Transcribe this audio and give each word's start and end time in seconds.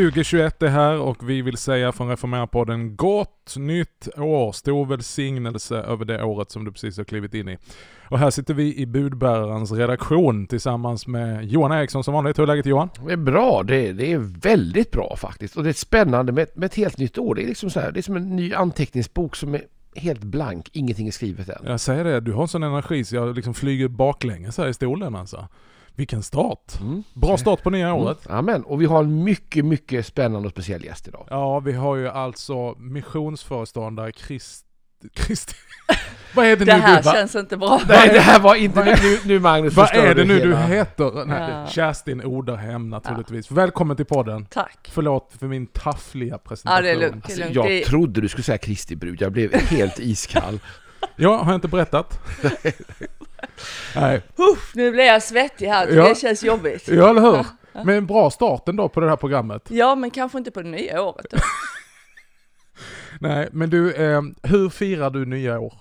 2021 0.00 0.62
är 0.62 0.68
här 0.68 0.98
och 0.98 1.30
vi 1.30 1.42
vill 1.42 1.56
säga 1.56 1.92
från 1.92 2.10
Reformera-podden 2.10 2.96
gott 2.96 3.56
nytt 3.56 4.08
år, 4.16 4.52
stor 4.52 4.86
välsignelse 4.86 5.76
över 5.76 6.04
det 6.04 6.22
året 6.22 6.50
som 6.50 6.64
du 6.64 6.72
precis 6.72 6.96
har 6.96 7.04
klivit 7.04 7.34
in 7.34 7.48
i. 7.48 7.58
Och 8.08 8.18
här 8.18 8.30
sitter 8.30 8.54
vi 8.54 8.76
i 8.76 8.86
budbärarens 8.86 9.72
redaktion 9.72 10.46
tillsammans 10.46 11.06
med 11.06 11.44
Johan 11.44 11.72
Eriksson 11.72 12.04
som 12.04 12.14
vanligt. 12.14 12.38
Hur 12.38 12.42
är 12.42 12.46
läget 12.46 12.66
Johan? 12.66 12.88
Det 13.06 13.12
är 13.12 13.16
bra, 13.16 13.62
det, 13.62 13.92
det 13.92 14.12
är 14.12 14.18
väldigt 14.42 14.90
bra 14.90 15.16
faktiskt. 15.16 15.56
Och 15.56 15.62
det 15.62 15.68
är 15.68 15.72
spännande 15.72 16.32
med, 16.32 16.48
med 16.54 16.66
ett 16.66 16.74
helt 16.74 16.98
nytt 16.98 17.18
år. 17.18 17.34
Det 17.34 17.42
är 17.42 17.46
liksom 17.46 17.70
så 17.70 17.80
här, 17.80 17.92
det 17.92 18.00
är 18.00 18.02
som 18.02 18.16
en 18.16 18.36
ny 18.36 18.54
anteckningsbok 18.54 19.36
som 19.36 19.54
är 19.54 19.62
helt 19.94 20.24
blank, 20.24 20.68
ingenting 20.72 21.06
är 21.06 21.12
skrivet 21.12 21.48
än. 21.48 21.62
Jag 21.64 21.80
säger 21.80 22.04
det, 22.04 22.20
du 22.20 22.32
har 22.32 22.46
sån 22.46 22.62
energi 22.62 23.04
så 23.04 23.16
jag 23.16 23.36
liksom 23.36 23.54
flyger 23.54 23.88
baklänges 23.88 24.58
här 24.58 24.68
i 24.68 24.74
stolen 24.74 25.16
alltså. 25.16 25.48
Vilken 25.94 26.22
start! 26.22 26.80
Mm. 26.80 27.02
Bra 27.14 27.36
start 27.36 27.62
på 27.62 27.70
nya 27.70 27.88
mm. 27.88 28.00
året. 28.00 28.26
Mm. 28.26 28.38
Amen. 28.38 28.64
Och 28.64 28.82
vi 28.82 28.86
har 28.86 29.02
en 29.02 29.24
mycket, 29.24 29.64
mycket 29.64 30.06
spännande 30.06 30.46
och 30.46 30.52
speciell 30.52 30.84
gäst 30.84 31.08
idag. 31.08 31.26
Ja, 31.30 31.60
vi 31.60 31.72
har 31.72 31.96
ju 31.96 32.08
alltså 32.08 32.74
missionsföreståndare 32.78 34.12
Krist... 34.12 34.66
Krist... 35.14 35.54
Vad 36.34 36.46
är 36.46 36.56
det, 36.56 36.64
det 36.64 36.76
nu 36.76 36.80
här 36.80 37.02
du, 37.02 37.10
känns 37.10 37.36
inte 37.36 37.56
bra. 37.56 37.80
Nej, 37.88 38.08
det 38.12 38.20
här 38.20 38.40
var 38.40 38.54
inte... 38.54 38.84
nu, 38.84 39.18
nu 39.24 39.40
Magnus 39.40 39.74
Vad 39.74 39.94
är 39.94 40.14
det 40.14 40.24
nu 40.24 40.38
hela. 40.38 40.46
du 40.46 40.56
heter? 40.56 41.24
Nej, 41.24 41.50
ja. 41.50 41.66
Kerstin 41.66 42.24
Oderhem 42.24 42.90
naturligtvis. 42.90 43.50
Ja. 43.50 43.56
Välkommen 43.56 43.96
till 43.96 44.06
podden. 44.06 44.46
Tack. 44.50 44.90
Förlåt 44.92 45.32
för 45.38 45.46
min 45.46 45.66
taffliga 45.66 46.38
presentation. 46.38 46.76
Ja, 46.76 46.82
det 46.82 46.90
är 46.90 47.08
lugnt. 47.08 47.24
Alltså, 47.24 47.42
jag 47.42 47.84
trodde 47.84 48.20
du 48.20 48.28
skulle 48.28 48.44
säga 48.44 48.58
Kristi 48.58 48.96
brud. 48.96 49.22
Jag 49.22 49.32
blev 49.32 49.54
helt 49.54 49.98
iskall. 49.98 50.60
ja, 51.16 51.36
har 51.36 51.52
jag 51.52 51.54
inte 51.54 51.68
berättat? 51.68 52.18
Nej. 53.96 54.22
Uff, 54.36 54.72
nu 54.74 54.90
blir 54.90 55.04
jag 55.04 55.22
svettig 55.22 55.66
här, 55.66 55.88
ja. 55.88 56.08
det 56.08 56.14
känns 56.14 56.42
jobbigt. 56.42 56.88
Ja, 56.88 57.10
eller 57.10 57.20
hur? 57.20 57.46
Men 57.84 57.88
en 57.88 58.06
bra 58.06 58.30
start 58.30 58.68
ändå 58.68 58.88
på 58.88 59.00
det 59.00 59.08
här 59.08 59.16
programmet. 59.16 59.62
Ja, 59.68 59.94
men 59.94 60.10
kanske 60.10 60.38
inte 60.38 60.50
på 60.50 60.62
det 60.62 60.68
nya 60.68 61.02
året 61.02 61.26
då. 61.30 61.38
Nej, 63.20 63.48
men 63.52 63.70
du, 63.70 63.92
eh, 63.92 64.22
hur 64.42 64.68
firar 64.68 65.10
du 65.10 65.26
nya 65.26 65.60
år? 65.60 65.74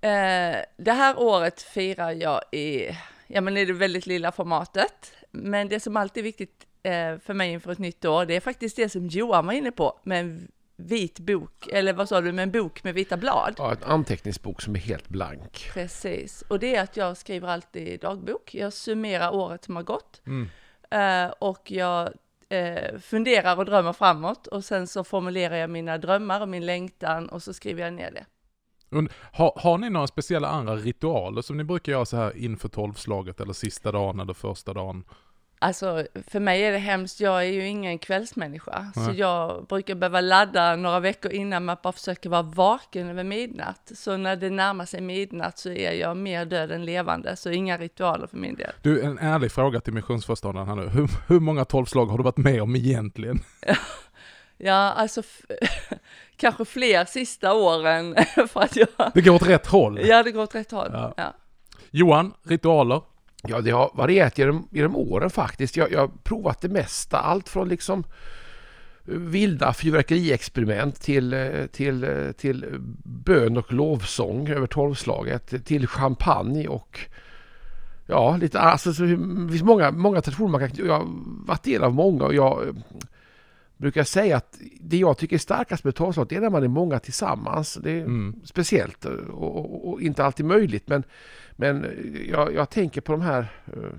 Eh, 0.00 0.56
det 0.76 0.92
här 0.92 1.18
året 1.18 1.62
firar 1.62 2.10
jag 2.10 2.40
i, 2.52 2.88
ja 3.26 3.40
men 3.40 3.56
i 3.56 3.64
det 3.64 3.72
väldigt 3.72 4.06
lilla 4.06 4.32
formatet. 4.32 5.12
Men 5.30 5.68
det 5.68 5.80
som 5.80 5.96
alltid 5.96 6.20
är 6.20 6.24
viktigt 6.24 6.66
eh, 6.82 7.18
för 7.24 7.34
mig 7.34 7.52
inför 7.52 7.72
ett 7.72 7.78
nytt 7.78 8.04
år, 8.04 8.26
det 8.26 8.36
är 8.36 8.40
faktiskt 8.40 8.76
det 8.76 8.88
som 8.88 9.06
Johan 9.06 9.46
var 9.46 9.52
inne 9.52 9.70
på, 9.70 10.00
med 10.02 10.48
vit 10.80 11.18
bok, 11.18 11.68
eller 11.72 11.92
vad 11.92 12.08
sa 12.08 12.20
du, 12.20 12.32
med 12.32 12.42
en 12.42 12.50
bok 12.50 12.84
med 12.84 12.94
vita 12.94 13.16
blad? 13.16 13.54
Ja, 13.58 13.72
en 13.72 13.82
anteckningsbok 13.82 14.62
som 14.62 14.74
är 14.74 14.78
helt 14.78 15.08
blank. 15.08 15.70
Precis, 15.72 16.44
och 16.48 16.58
det 16.58 16.76
är 16.76 16.82
att 16.82 16.96
jag 16.96 17.16
skriver 17.16 17.48
alltid 17.48 18.00
dagbok. 18.00 18.54
Jag 18.54 18.72
summerar 18.72 19.34
året 19.34 19.64
som 19.64 19.76
har 19.76 19.82
gått. 19.82 20.22
Mm. 20.26 20.48
Uh, 20.94 21.32
och 21.38 21.70
jag 21.70 22.08
uh, 22.54 22.98
funderar 22.98 23.56
och 23.58 23.64
drömmer 23.64 23.92
framåt 23.92 24.46
och 24.46 24.64
sen 24.64 24.86
så 24.86 25.04
formulerar 25.04 25.56
jag 25.56 25.70
mina 25.70 25.98
drömmar 25.98 26.40
och 26.40 26.48
min 26.48 26.66
längtan 26.66 27.28
och 27.28 27.42
så 27.42 27.52
skriver 27.52 27.82
jag 27.82 27.92
ner 27.92 28.10
det. 28.10 28.24
Har, 29.32 29.52
har 29.56 29.78
ni 29.78 29.90
några 29.90 30.06
speciella 30.06 30.48
andra 30.48 30.76
ritualer 30.76 31.42
som 31.42 31.56
ni 31.56 31.64
brukar 31.64 31.92
göra 31.92 32.04
så 32.04 32.16
här 32.16 32.36
inför 32.36 32.68
tolvslaget 32.68 33.40
eller 33.40 33.52
sista 33.52 33.92
dagen 33.92 34.20
eller 34.20 34.32
första 34.32 34.72
dagen? 34.72 35.04
Alltså, 35.62 36.06
för 36.26 36.40
mig 36.40 36.62
är 36.62 36.72
det 36.72 36.78
hemskt. 36.78 37.20
Jag 37.20 37.40
är 37.40 37.50
ju 37.50 37.66
ingen 37.66 37.98
kvällsmänniska, 37.98 38.92
Nej. 38.96 39.04
så 39.06 39.12
jag 39.20 39.66
brukar 39.66 39.94
behöva 39.94 40.20
ladda 40.20 40.76
några 40.76 41.00
veckor 41.00 41.32
innan 41.32 41.64
man 41.64 41.76
bara 41.82 41.92
försöker 41.92 42.30
vara 42.30 42.42
vaken 42.42 43.08
över 43.08 43.24
midnatt. 43.24 43.92
Så 43.94 44.16
när 44.16 44.36
det 44.36 44.50
närmar 44.50 44.84
sig 44.86 45.00
midnatt 45.00 45.58
så 45.58 45.70
är 45.70 45.92
jag 45.92 46.16
mer 46.16 46.44
död 46.44 46.70
än 46.70 46.84
levande, 46.84 47.36
så 47.36 47.50
inga 47.50 47.78
ritualer 47.78 48.26
för 48.26 48.36
min 48.36 48.54
del. 48.54 48.72
Du, 48.82 49.02
en 49.02 49.18
ärlig 49.18 49.52
fråga 49.52 49.80
till 49.80 49.92
missionsföreståndaren 49.92 50.68
här 50.68 50.76
nu. 50.76 50.88
Hur, 50.88 51.08
hur 51.28 51.40
många 51.40 51.64
tolvslag 51.64 52.06
har 52.06 52.18
du 52.18 52.24
varit 52.24 52.36
med 52.36 52.62
om 52.62 52.76
egentligen? 52.76 53.40
ja, 54.58 54.92
alltså 54.92 55.22
kanske 56.36 56.64
fler 56.64 57.04
sista 57.04 57.54
åren 57.54 58.14
för 58.48 58.60
att 58.60 58.76
jag... 58.76 58.88
Det 59.14 59.20
går 59.20 59.34
åt 59.34 59.48
rätt 59.48 59.66
håll? 59.66 60.06
Ja, 60.06 60.22
det 60.22 60.30
går 60.30 60.42
åt 60.42 60.54
rätt 60.54 60.70
håll. 60.70 60.90
Ja. 60.92 61.14
Ja. 61.16 61.34
Johan, 61.90 62.32
ritualer? 62.42 63.02
Ja, 63.42 63.60
det 63.60 63.70
har 63.70 63.90
varierat 63.94 64.38
genom, 64.38 64.68
genom 64.70 64.96
åren 64.96 65.30
faktiskt. 65.30 65.76
Jag, 65.76 65.92
jag 65.92 66.00
har 66.00 66.10
provat 66.22 66.60
det 66.60 66.68
mesta. 66.68 67.18
Allt 67.18 67.48
från 67.48 67.68
liksom 67.68 68.04
eh, 69.08 69.14
vilda 69.14 69.72
fyrverkeriexperiment 69.72 71.00
till, 71.00 71.32
eh, 71.32 71.66
till, 71.72 72.04
eh, 72.04 72.32
till 72.32 72.66
bön 73.04 73.56
och 73.56 73.72
lovsång 73.72 74.48
över 74.48 74.66
tolvslaget, 74.66 75.64
till 75.64 75.86
champagne 75.86 76.68
och 76.68 77.00
ja, 78.06 78.36
lite, 78.36 78.60
alltså, 78.60 78.90
det 78.90 79.50
finns 79.50 79.62
många, 79.62 79.90
många 79.90 80.20
traditioner 80.20 80.50
man 80.50 80.60
kan, 80.60 80.86
jag 80.86 80.98
har 80.98 81.06
varit 81.46 81.62
del 81.62 81.84
av 81.84 81.94
många 81.94 82.24
och 82.24 82.34
jag 82.34 82.82
brukar 83.80 84.04
säga 84.04 84.36
att 84.36 84.60
det 84.80 84.96
jag 84.96 85.18
tycker 85.18 85.36
är 85.36 85.38
starkast 85.38 85.84
med 85.84 85.94
tolvslaget 85.94 86.32
är 86.32 86.40
när 86.40 86.50
man 86.50 86.62
är 86.62 86.68
många 86.68 86.98
tillsammans. 86.98 87.78
Det 87.82 87.90
är 87.90 88.00
mm. 88.00 88.40
speciellt 88.44 89.04
och, 89.04 89.56
och, 89.56 89.88
och, 89.88 90.02
inte 90.02 90.24
alltid 90.24 90.46
möjligt 90.46 90.88
men 90.88 91.02
men 91.56 91.86
jag, 92.28 92.54
jag 92.54 92.70
tänker 92.70 93.00
på 93.00 93.12
de 93.12 93.20
här 93.20 93.46
eh, 93.66 93.98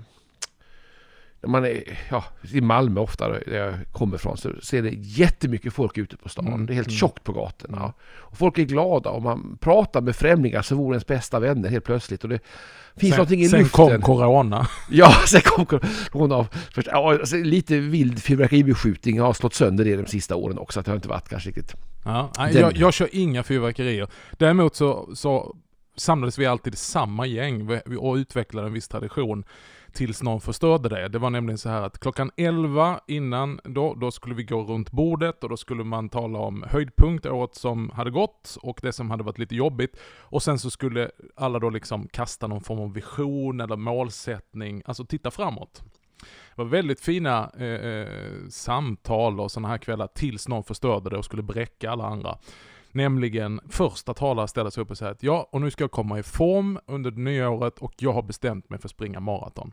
man 1.48 1.66
är 1.66 1.84
ja, 2.10 2.24
i 2.52 2.62
Malmö 2.62 3.02
ofta, 3.02 3.30
där 3.30 3.54
jag 3.54 3.74
kommer 3.92 4.16
ifrån, 4.16 4.38
så, 4.38 4.76
är 4.76 4.82
det 4.82 4.94
jättemycket 4.98 5.74
folk 5.74 5.98
ute 5.98 6.18
på 6.18 6.30
stan. 6.30 6.48
Mm. 6.48 6.66
Det 6.66 6.74
är 6.74 6.76
helt 6.76 6.88
mm. 6.88 6.98
tjockt 6.98 7.24
på 7.24 7.34
gatorna. 7.34 7.94
Och 8.18 8.38
folk 8.38 8.58
är 8.58 8.64
glada 8.64 9.10
och 9.10 9.22
man 9.22 9.58
pratar 9.62 10.02
med 10.02 10.16
främlingar 10.16 10.62
som 10.62 10.78
vore 10.78 10.96
ens 10.96 11.08
bästa 11.08 11.40
vänner 11.40 11.70
helt 11.70 11.86
plötsligt. 11.86 12.24
Och 12.24 12.30
det 12.30 12.40
finns 12.96 13.12
sen, 13.12 13.18
någonting 13.18 13.42
i 13.42 13.50
sen 13.50 13.60
luften. 13.60 13.88
Sen 13.88 14.02
kom 14.02 14.18
corona. 14.18 14.68
Ja, 14.90 15.14
sen 15.28 15.42
kom 15.42 15.66
corona. 16.12 16.48
Först, 16.74 16.88
ja, 16.92 17.12
alltså, 17.12 17.36
lite 17.36 17.80
vild 17.80 18.24
fyrverkeribeskjutning 18.24 19.20
har 19.20 19.34
slått 19.34 19.54
sönder 19.54 19.86
det 19.86 19.96
de 19.96 20.06
sista 20.06 20.36
åren 20.36 20.58
också. 20.58 20.80
Att 20.80 20.86
det 20.86 20.92
har 20.92 20.96
inte 20.96 21.10
varit 21.10 21.30
kanske 21.30 21.50
riktigt... 21.50 21.76
Ja, 22.06 22.32
jag, 22.54 22.78
jag 22.78 22.94
kör 22.94 23.10
inga 23.12 23.44
fyrverkerier. 23.44 24.08
Däremot 24.38 24.76
så, 24.76 25.10
så 25.16 25.56
samlades 25.98 26.38
vi 26.38 26.46
alltid 26.46 26.78
samma 26.78 27.26
gäng 27.26 27.80
och 28.00 28.16
utvecklade 28.16 28.68
en 28.68 28.74
viss 28.74 28.88
tradition 28.88 29.44
tills 29.94 30.24
någon 30.24 30.42
förstörde 30.42 30.90
det. 30.90 31.08
Det 31.08 31.20
var 31.20 31.30
nämligen 31.30 31.58
så 31.58 31.70
här 31.70 31.82
att 31.82 32.00
klockan 32.00 32.32
11 32.38 33.00
innan 33.08 33.60
då, 33.64 33.94
då 33.94 34.12
skulle 34.12 34.36
vi 34.36 34.44
gå 34.44 34.64
runt 34.64 34.92
bordet 34.92 35.44
och 35.44 35.50
då 35.50 35.58
skulle 35.58 35.84
man 35.84 36.10
tala 36.10 36.40
om 36.40 36.64
höjdpunkt 36.68 37.26
året 37.26 37.56
som 37.56 37.90
hade 37.90 38.12
gått 38.12 38.58
och 38.62 38.80
det 38.82 38.94
som 38.94 39.12
hade 39.12 39.24
varit 39.24 39.38
lite 39.38 39.56
jobbigt. 39.56 39.98
Och 40.20 40.44
sen 40.44 40.60
så 40.60 40.70
skulle 40.70 41.12
alla 41.36 41.60
då 41.60 41.70
liksom 41.70 42.08
kasta 42.08 42.48
någon 42.48 42.62
form 42.62 42.80
av 42.80 42.94
vision 42.94 43.62
eller 43.62 43.76
målsättning, 43.76 44.84
alltså 44.86 45.06
titta 45.06 45.32
framåt. 45.32 45.84
Det 46.56 46.62
var 46.62 46.66
väldigt 46.66 47.02
fina 47.02 47.52
eh, 47.58 47.66
eh 47.66 48.08
samtal 48.50 49.40
och 49.40 49.52
sådana 49.52 49.68
här 49.68 49.78
kvällar 49.78 50.08
tills 50.08 50.48
någon 50.48 50.64
förstörde 50.64 51.10
det 51.10 51.18
och 51.18 51.26
skulle 51.26 51.44
bräcka 51.44 51.92
alla 51.92 52.06
andra. 52.06 52.38
Nämligen 52.92 53.60
första 53.70 54.14
talare 54.14 54.48
ställer 54.48 54.70
sig 54.70 54.84
upp 54.84 54.92
och 54.92 54.98
säger 54.98 55.12
att 55.12 55.24
ja, 55.24 55.50
och 55.52 55.62
nu 55.62 55.72
ska 55.72 55.84
jag 55.84 55.92
komma 55.92 56.20
i 56.20 56.24
form 56.24 56.80
under 56.86 57.12
det 57.12 57.22
nya 57.22 57.50
året 57.50 57.80
och 57.80 57.94
jag 57.98 58.14
har 58.14 58.22
bestämt 58.22 58.70
mig 58.70 58.80
för 58.80 58.88
att 58.88 58.92
springa 58.92 59.20
maraton. 59.20 59.72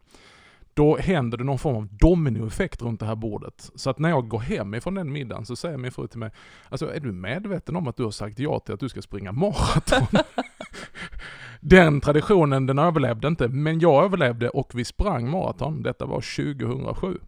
Då 0.74 0.96
händer 0.96 1.38
det 1.38 1.44
någon 1.44 1.58
form 1.58 1.76
av 1.76 1.86
dominoeffekt 1.86 2.82
runt 2.82 3.00
det 3.00 3.06
här 3.06 3.16
bordet. 3.16 3.70
Så 3.74 3.90
att 3.90 3.98
när 3.98 4.08
jag 4.08 4.28
går 4.28 4.38
hem 4.38 4.74
ifrån 4.74 4.94
den 4.94 5.12
middagen 5.12 5.46
så 5.46 5.56
säger 5.56 5.76
min 5.76 5.92
fru 5.92 6.06
till 6.06 6.18
mig, 6.18 6.30
alltså 6.68 6.94
är 6.94 7.00
du 7.00 7.12
medveten 7.12 7.76
om 7.76 7.88
att 7.88 7.96
du 7.96 8.04
har 8.04 8.10
sagt 8.10 8.38
ja 8.38 8.58
till 8.58 8.74
att 8.74 8.80
du 8.80 8.88
ska 8.88 9.02
springa 9.02 9.32
maraton? 9.32 10.06
den 11.60 12.00
traditionen 12.00 12.66
den 12.66 12.78
överlevde 12.78 13.28
inte, 13.28 13.48
men 13.48 13.80
jag 13.80 14.04
överlevde 14.04 14.48
och 14.48 14.72
vi 14.74 14.84
sprang 14.84 15.30
maraton. 15.30 15.82
Detta 15.82 16.06
var 16.06 16.20
2007. 16.54 17.18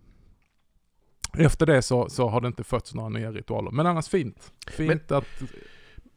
Efter 1.38 1.66
det 1.66 1.82
så, 1.82 2.08
så 2.08 2.28
har 2.28 2.40
det 2.40 2.46
inte 2.46 2.64
fötts 2.64 2.94
några 2.94 3.08
nya 3.08 3.32
ritualer. 3.32 3.70
Men 3.70 3.86
annars 3.86 4.08
fint. 4.08 4.52
Fint 4.70 5.10
men, 5.10 5.18
att 5.18 5.42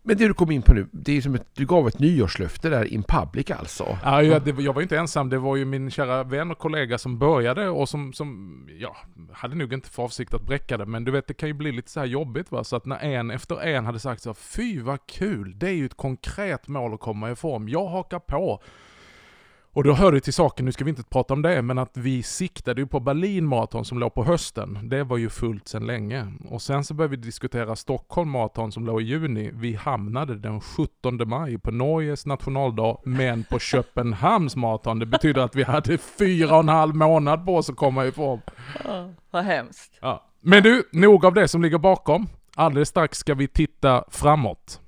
men 0.05 0.17
det 0.17 0.27
du 0.27 0.33
kom 0.33 0.51
in 0.51 0.61
på 0.61 0.73
nu, 0.73 0.87
det 0.91 1.17
är 1.17 1.21
som 1.21 1.35
att 1.35 1.55
du 1.55 1.65
gav 1.65 1.87
ett 1.87 1.99
nyårslöfte 1.99 2.69
där 2.69 2.93
in 2.93 3.03
public 3.03 3.51
alltså? 3.51 3.97
Ja, 4.03 4.23
jag, 4.23 4.43
det, 4.43 4.61
jag 4.61 4.73
var 4.73 4.81
inte 4.81 4.97
ensam. 4.97 5.29
Det 5.29 5.37
var 5.37 5.55
ju 5.55 5.65
min 5.65 5.91
kära 5.91 6.23
vän 6.23 6.51
och 6.51 6.57
kollega 6.57 6.97
som 6.97 7.19
började 7.19 7.69
och 7.69 7.89
som, 7.89 8.13
som, 8.13 8.59
ja, 8.79 8.97
hade 9.33 9.55
nog 9.55 9.73
inte 9.73 9.89
för 9.89 10.03
avsikt 10.03 10.33
att 10.33 10.45
bräcka 10.45 10.77
det. 10.77 10.85
Men 10.85 11.03
du 11.03 11.11
vet, 11.11 11.27
det 11.27 11.33
kan 11.33 11.49
ju 11.49 11.53
bli 11.53 11.71
lite 11.71 11.91
så 11.91 11.99
här 11.99 12.07
jobbigt 12.07 12.51
va. 12.51 12.63
Så 12.63 12.75
att 12.75 12.85
när 12.85 12.97
en 12.97 13.31
efter 13.31 13.61
en 13.61 13.85
hade 13.85 13.99
sagt 13.99 14.21
så 14.21 14.33
fy 14.33 14.81
vad 14.81 15.07
kul, 15.07 15.59
det 15.59 15.67
är 15.67 15.73
ju 15.73 15.85
ett 15.85 15.97
konkret 15.97 16.67
mål 16.67 16.93
att 16.93 16.99
komma 16.99 17.31
i 17.31 17.35
form. 17.35 17.69
Jag 17.69 17.87
hakar 17.87 18.19
på. 18.19 18.63
Och 19.75 19.83
då 19.83 19.93
hör 19.93 20.11
det 20.11 20.19
till 20.19 20.33
saken, 20.33 20.65
nu 20.65 20.71
ska 20.71 20.83
vi 20.83 20.89
inte 20.89 21.03
prata 21.03 21.33
om 21.33 21.41
det, 21.41 21.61
men 21.61 21.77
att 21.77 21.97
vi 21.97 22.23
siktade 22.23 22.81
ju 22.81 22.87
på 22.87 22.99
Berlin 22.99 23.47
Marathon 23.47 23.85
som 23.85 23.99
låg 23.99 24.13
på 24.13 24.23
hösten. 24.23 24.79
Det 24.83 25.03
var 25.03 25.17
ju 25.17 25.29
fullt 25.29 25.67
sedan 25.67 25.85
länge. 25.85 26.27
Och 26.49 26.61
sen 26.61 26.83
så 26.83 26.93
började 26.93 27.15
vi 27.15 27.21
diskutera 27.21 27.75
Stockholm 27.75 28.29
Marathon 28.29 28.71
som 28.71 28.85
låg 28.85 29.01
i 29.01 29.05
juni. 29.05 29.51
Vi 29.53 29.75
hamnade 29.75 30.35
den 30.35 30.61
17 30.61 31.29
maj 31.29 31.57
på 31.57 31.71
Norges 31.71 32.25
nationaldag, 32.25 33.01
men 33.03 33.43
på 33.43 33.59
Köpenhamns 33.59 34.55
maraton. 34.55 34.99
Det 34.99 35.05
betyder 35.05 35.41
att 35.41 35.55
vi 35.55 35.63
hade 35.63 35.97
fyra 35.97 36.53
och 36.53 36.59
en 36.59 36.69
halv 36.69 36.95
månad 36.95 37.45
på 37.45 37.55
oss 37.55 37.69
att 37.69 37.75
komma 37.75 38.05
ifrån. 38.05 38.41
Ja, 38.83 39.09
vad 39.31 39.43
hemskt. 39.43 39.97
Ja. 40.01 40.25
Men 40.41 40.63
du, 40.63 40.83
nog 40.91 41.25
av 41.25 41.33
det 41.33 41.47
som 41.47 41.61
ligger 41.61 41.77
bakom. 41.77 42.27
Alldeles 42.55 42.89
strax 42.89 43.17
ska 43.17 43.33
vi 43.33 43.47
titta 43.47 44.03
framåt. 44.09 44.79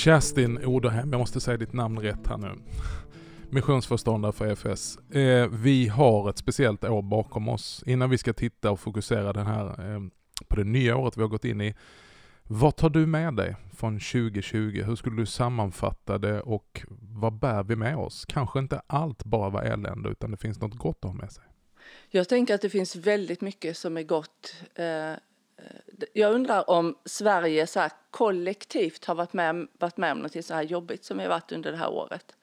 Kerstin 0.00 0.64
Oderhem, 0.64 1.12
jag 1.12 1.18
måste 1.18 1.40
säga 1.40 1.56
ditt 1.56 1.72
namn 1.72 1.98
rätt 1.98 2.26
här 2.26 2.36
nu. 2.36 2.52
Missionsförståndare 3.50 4.32
för 4.32 4.46
EFS. 4.46 4.96
Eh, 4.96 5.48
vi 5.48 5.88
har 5.88 6.30
ett 6.30 6.38
speciellt 6.38 6.84
år 6.84 7.02
bakom 7.02 7.48
oss. 7.48 7.84
Innan 7.86 8.10
vi 8.10 8.18
ska 8.18 8.32
titta 8.32 8.70
och 8.70 8.80
fokusera 8.80 9.32
den 9.32 9.46
här 9.46 9.66
eh, 9.66 10.00
på 10.48 10.56
det 10.56 10.64
nya 10.64 10.96
året 10.96 11.16
vi 11.16 11.20
har 11.20 11.28
gått 11.28 11.44
in 11.44 11.60
i. 11.60 11.74
Vad 12.42 12.76
tar 12.76 12.90
du 12.90 13.06
med 13.06 13.34
dig 13.34 13.56
från 13.76 13.98
2020? 13.98 14.82
Hur 14.86 14.96
skulle 14.96 15.16
du 15.16 15.26
sammanfatta 15.26 16.18
det 16.18 16.40
och 16.40 16.82
vad 17.00 17.32
bär 17.32 17.62
vi 17.62 17.76
med 17.76 17.96
oss? 17.96 18.24
Kanske 18.24 18.58
inte 18.58 18.82
allt 18.86 19.24
bara 19.24 19.50
var 19.50 19.62
elände 19.62 20.08
utan 20.08 20.30
det 20.30 20.36
finns 20.36 20.60
något 20.60 20.78
gott 20.78 20.98
att 21.04 21.10
ha 21.10 21.18
med 21.18 21.32
sig. 21.32 21.44
Jag 22.10 22.28
tänker 22.28 22.54
att 22.54 22.62
det 22.62 22.70
finns 22.70 22.96
väldigt 22.96 23.40
mycket 23.40 23.76
som 23.76 23.96
är 23.96 24.02
gott. 24.02 24.54
Eh, 24.74 25.12
Eh, 25.60 26.06
jag 26.12 26.34
undrar 26.34 26.70
om 26.70 26.96
Sverige 27.04 27.66
så 27.66 27.88
kollektivt 28.10 29.04
har 29.04 29.14
varit 29.14 29.32
med, 29.32 29.68
varit 29.78 29.96
med 29.96 30.12
om 30.12 30.18
något 30.18 30.44
så 30.44 30.54
här 30.54 30.62
jobbigt 30.62 31.04
som 31.04 31.16
vi 31.16 31.22
har 31.22 31.30
varit 31.30 31.52
under 31.52 31.72
det 31.72 31.78
här 31.78 31.90
året. 31.90 32.36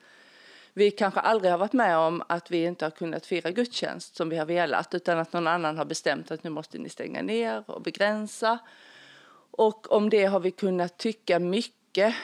Vi 0.74 0.92
kanske 0.92 1.20
aldrig 1.20 1.52
har 1.52 1.58
varit 1.58 1.74
med 1.74 1.98
om 1.98 2.24
att 2.30 2.52
vi 2.52 2.64
inte 2.64 2.86
har 2.86 2.92
kunnat 2.92 3.26
fira 3.26 3.52
gudstjänst 3.52 4.16
som 4.16 4.30
vi 4.30 4.38
har 4.38 4.46
velat 4.46 4.94
utan 4.94 5.20
att 5.20 5.34
någon 5.34 5.48
annan 5.48 5.78
har 5.78 5.86
bestämt 5.86 6.32
att 6.32 6.44
nu 6.44 6.50
måste 6.50 6.78
ni 6.78 6.90
stänga 6.90 7.22
ner 7.22 7.64
och 7.70 7.82
begränsa. 7.82 8.60
Och 9.52 9.92
om 9.92 10.10
det 10.10 10.26
har 10.26 10.40
vi 10.40 10.52
kunnat 10.52 10.98
tycka 10.98 11.40
mycket. 11.40 12.16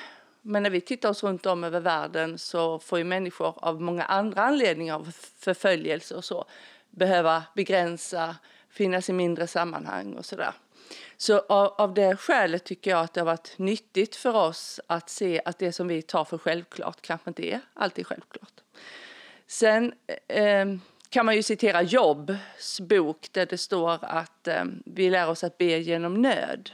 Men 0.42 0.64
när 0.64 0.70
vi 0.70 0.82
tittar 0.82 1.10
oss 1.10 1.24
runt 1.24 1.46
om 1.46 1.64
över 1.64 1.80
världen 1.80 2.38
så 2.38 2.80
får 2.80 2.98
ju 2.98 3.04
människor 3.04 3.54
av 3.58 3.82
många 3.82 4.04
andra 4.04 4.42
anledningar 4.42 4.96
av 4.96 5.12
förföljelse 5.38 6.16
och 6.16 6.26
så 6.26 6.46
behöva 6.90 7.44
begränsa, 7.56 8.36
finnas 8.70 9.10
i 9.10 9.14
mindre 9.14 9.48
sammanhang 9.48 10.14
och 10.14 10.26
sådär. 10.26 10.54
Så 11.24 11.40
av, 11.40 11.74
av 11.78 11.94
det 11.94 12.16
skälet 12.16 12.64
tycker 12.64 12.92
jag 12.92 13.00
att 13.00 13.14
det 13.14 13.22
har 13.22 13.26
varit 13.26 13.58
nyttigt 13.58 14.16
för 14.16 14.36
oss 14.36 14.80
att 14.88 15.10
se 15.10 15.42
att 15.46 15.60
det 15.60 15.72
som 15.72 15.88
vi 15.88 16.02
tar 16.02 16.26
för 16.26 16.38
självklart 16.38 17.02
kanske 17.02 17.30
inte 17.30 17.46
är 17.46 17.60
alltid 17.74 18.08
självklart. 18.08 18.54
Sen 19.48 19.94
eh, 20.28 20.66
kan 21.10 21.26
man 21.26 21.36
ju 21.36 21.44
citera 21.44 21.82
Jobs 21.82 22.80
bok 22.80 23.28
där 23.32 23.46
det 23.46 23.58
står 23.58 24.00
att 24.02 24.48
eh, 24.48 24.64
vi 24.86 25.10
lär 25.10 25.30
oss 25.30 25.44
att 25.44 25.58
be 25.58 25.66
genom 25.66 26.22
nöd. 26.22 26.72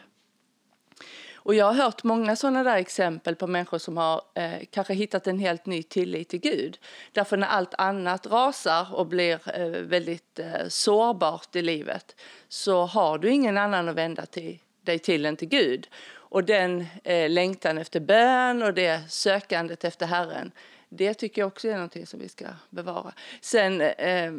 Och 1.42 1.56
jag 1.56 1.66
har 1.66 1.74
hört 1.74 2.04
många 2.04 2.36
sådana 2.36 2.64
där 2.64 2.78
exempel 2.78 3.36
på 3.36 3.48
människor 3.48 3.78
som 3.78 3.98
har 3.98 4.22
eh, 4.34 4.60
kanske 4.72 4.94
hittat 4.94 5.28
en 5.28 5.40
helt 5.40 5.66
ny 5.66 5.84
tillit 5.84 6.30
till 6.30 6.40
Gud. 6.40 6.80
Därför 7.12 7.38
när 7.38 7.48
allt 7.48 7.74
annat 7.78 8.28
rasar 8.28 8.96
och 8.96 9.08
blir 9.08 9.60
eh, 9.60 9.82
väldigt 9.82 10.40
eh, 10.40 10.68
sårbart 10.68 11.56
i 11.56 11.62
livet 11.62 12.16
så 12.48 12.86
har 12.86 13.18
du 13.18 13.30
ingen 13.30 13.58
annan 13.58 13.90
att 13.90 13.96
vända 13.96 14.26
till, 14.26 14.60
dig 14.82 15.00
till 15.00 15.26
än 15.26 15.38
till 15.38 15.50
Gud. 15.50 15.88
Och 16.12 16.44
den 16.44 16.86
eh, 17.04 17.30
längtan 17.30 17.78
efter 17.78 18.00
bön 18.00 18.64
och 18.64 18.74
det 18.74 19.02
sökandet 19.10 19.84
efter 19.84 20.06
Herren, 20.06 20.52
det 20.90 21.14
tycker 21.14 21.42
jag 21.42 21.48
också 21.48 21.68
är 21.68 21.74
någonting 21.74 22.06
som 22.06 22.20
vi 22.20 22.30
ska 22.30 22.46
bevara. 22.70 23.14
Sen 23.42 23.82
eh, 23.82 24.32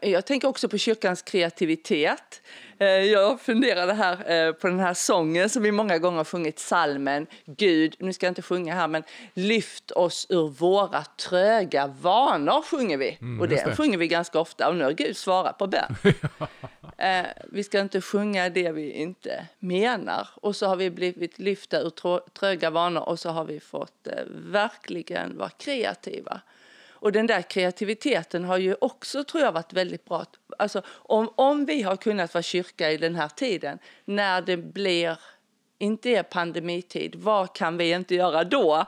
jag 0.00 0.26
tänker 0.26 0.48
också 0.48 0.68
på 0.68 0.78
kyrkans 0.78 1.22
kreativitet. 1.22 2.42
Eh, 2.78 2.86
jag 2.86 3.40
funderade 3.40 3.92
här 3.92 4.30
eh, 4.32 4.52
på 4.52 4.66
den 4.66 4.80
här 4.80 4.94
sången 4.94 5.48
som 5.48 5.62
vi 5.62 5.72
många 5.72 5.98
gånger 5.98 6.16
har 6.16 6.24
sjungit, 6.24 6.58
salmen 6.58 7.26
Gud, 7.44 7.96
nu 7.98 8.12
ska 8.12 8.26
jag 8.26 8.30
inte 8.30 8.42
sjunga 8.42 8.74
här, 8.74 8.88
men 8.88 9.02
lyft 9.34 9.90
oss 9.90 10.26
ur 10.28 10.48
våra 10.48 11.04
tröga 11.04 11.86
vanor 11.86 12.62
sjunger 12.62 12.96
vi. 12.96 13.18
Mm, 13.20 13.40
och 13.40 13.48
det, 13.48 13.64
det 13.64 13.76
sjunger 13.76 13.98
vi 13.98 14.08
ganska 14.08 14.40
ofta 14.40 14.68
och 14.68 14.76
nu 14.76 14.84
har 14.84 14.92
Gud 14.92 15.16
svarat 15.16 15.58
på 15.58 15.66
bön. 15.66 15.96
Eh, 17.00 17.26
vi 17.52 17.64
ska 17.64 17.80
inte 17.80 18.00
sjunga 18.00 18.48
det 18.48 18.72
vi 18.72 18.92
inte 18.92 19.46
menar. 19.58 20.28
Och 20.34 20.56
så 20.56 20.66
har 20.66 20.76
vi 20.76 20.90
blivit 20.90 21.38
lyfta 21.38 21.80
ur 21.80 21.90
tröga 22.30 22.70
vanor 22.70 23.08
och 23.08 23.18
så 23.18 23.30
har 23.30 23.44
vi 23.44 23.60
fått 23.60 24.08
verkligen 24.28 25.38
vara 25.38 25.50
kreativa. 25.50 26.40
Och 27.00 27.12
den 27.12 27.26
där 27.26 27.42
kreativiteten 27.42 28.44
har 28.44 28.58
ju 28.58 28.74
också, 28.80 29.24
tror 29.24 29.42
jag, 29.42 29.52
varit 29.52 29.72
väldigt 29.72 30.04
bra. 30.04 30.24
Alltså, 30.58 30.82
om, 30.88 31.30
om 31.36 31.66
vi 31.66 31.82
har 31.82 31.96
kunnat 31.96 32.34
vara 32.34 32.42
kyrka 32.42 32.90
i 32.90 32.96
den 32.96 33.14
här 33.14 33.28
tiden, 33.28 33.78
när 34.04 34.42
det 34.42 34.56
blir, 34.56 35.18
inte 35.78 36.10
är 36.10 36.22
pandemitid, 36.22 37.14
vad 37.16 37.54
kan 37.54 37.76
vi 37.76 37.92
inte 37.92 38.14
göra 38.14 38.44
då? 38.44 38.86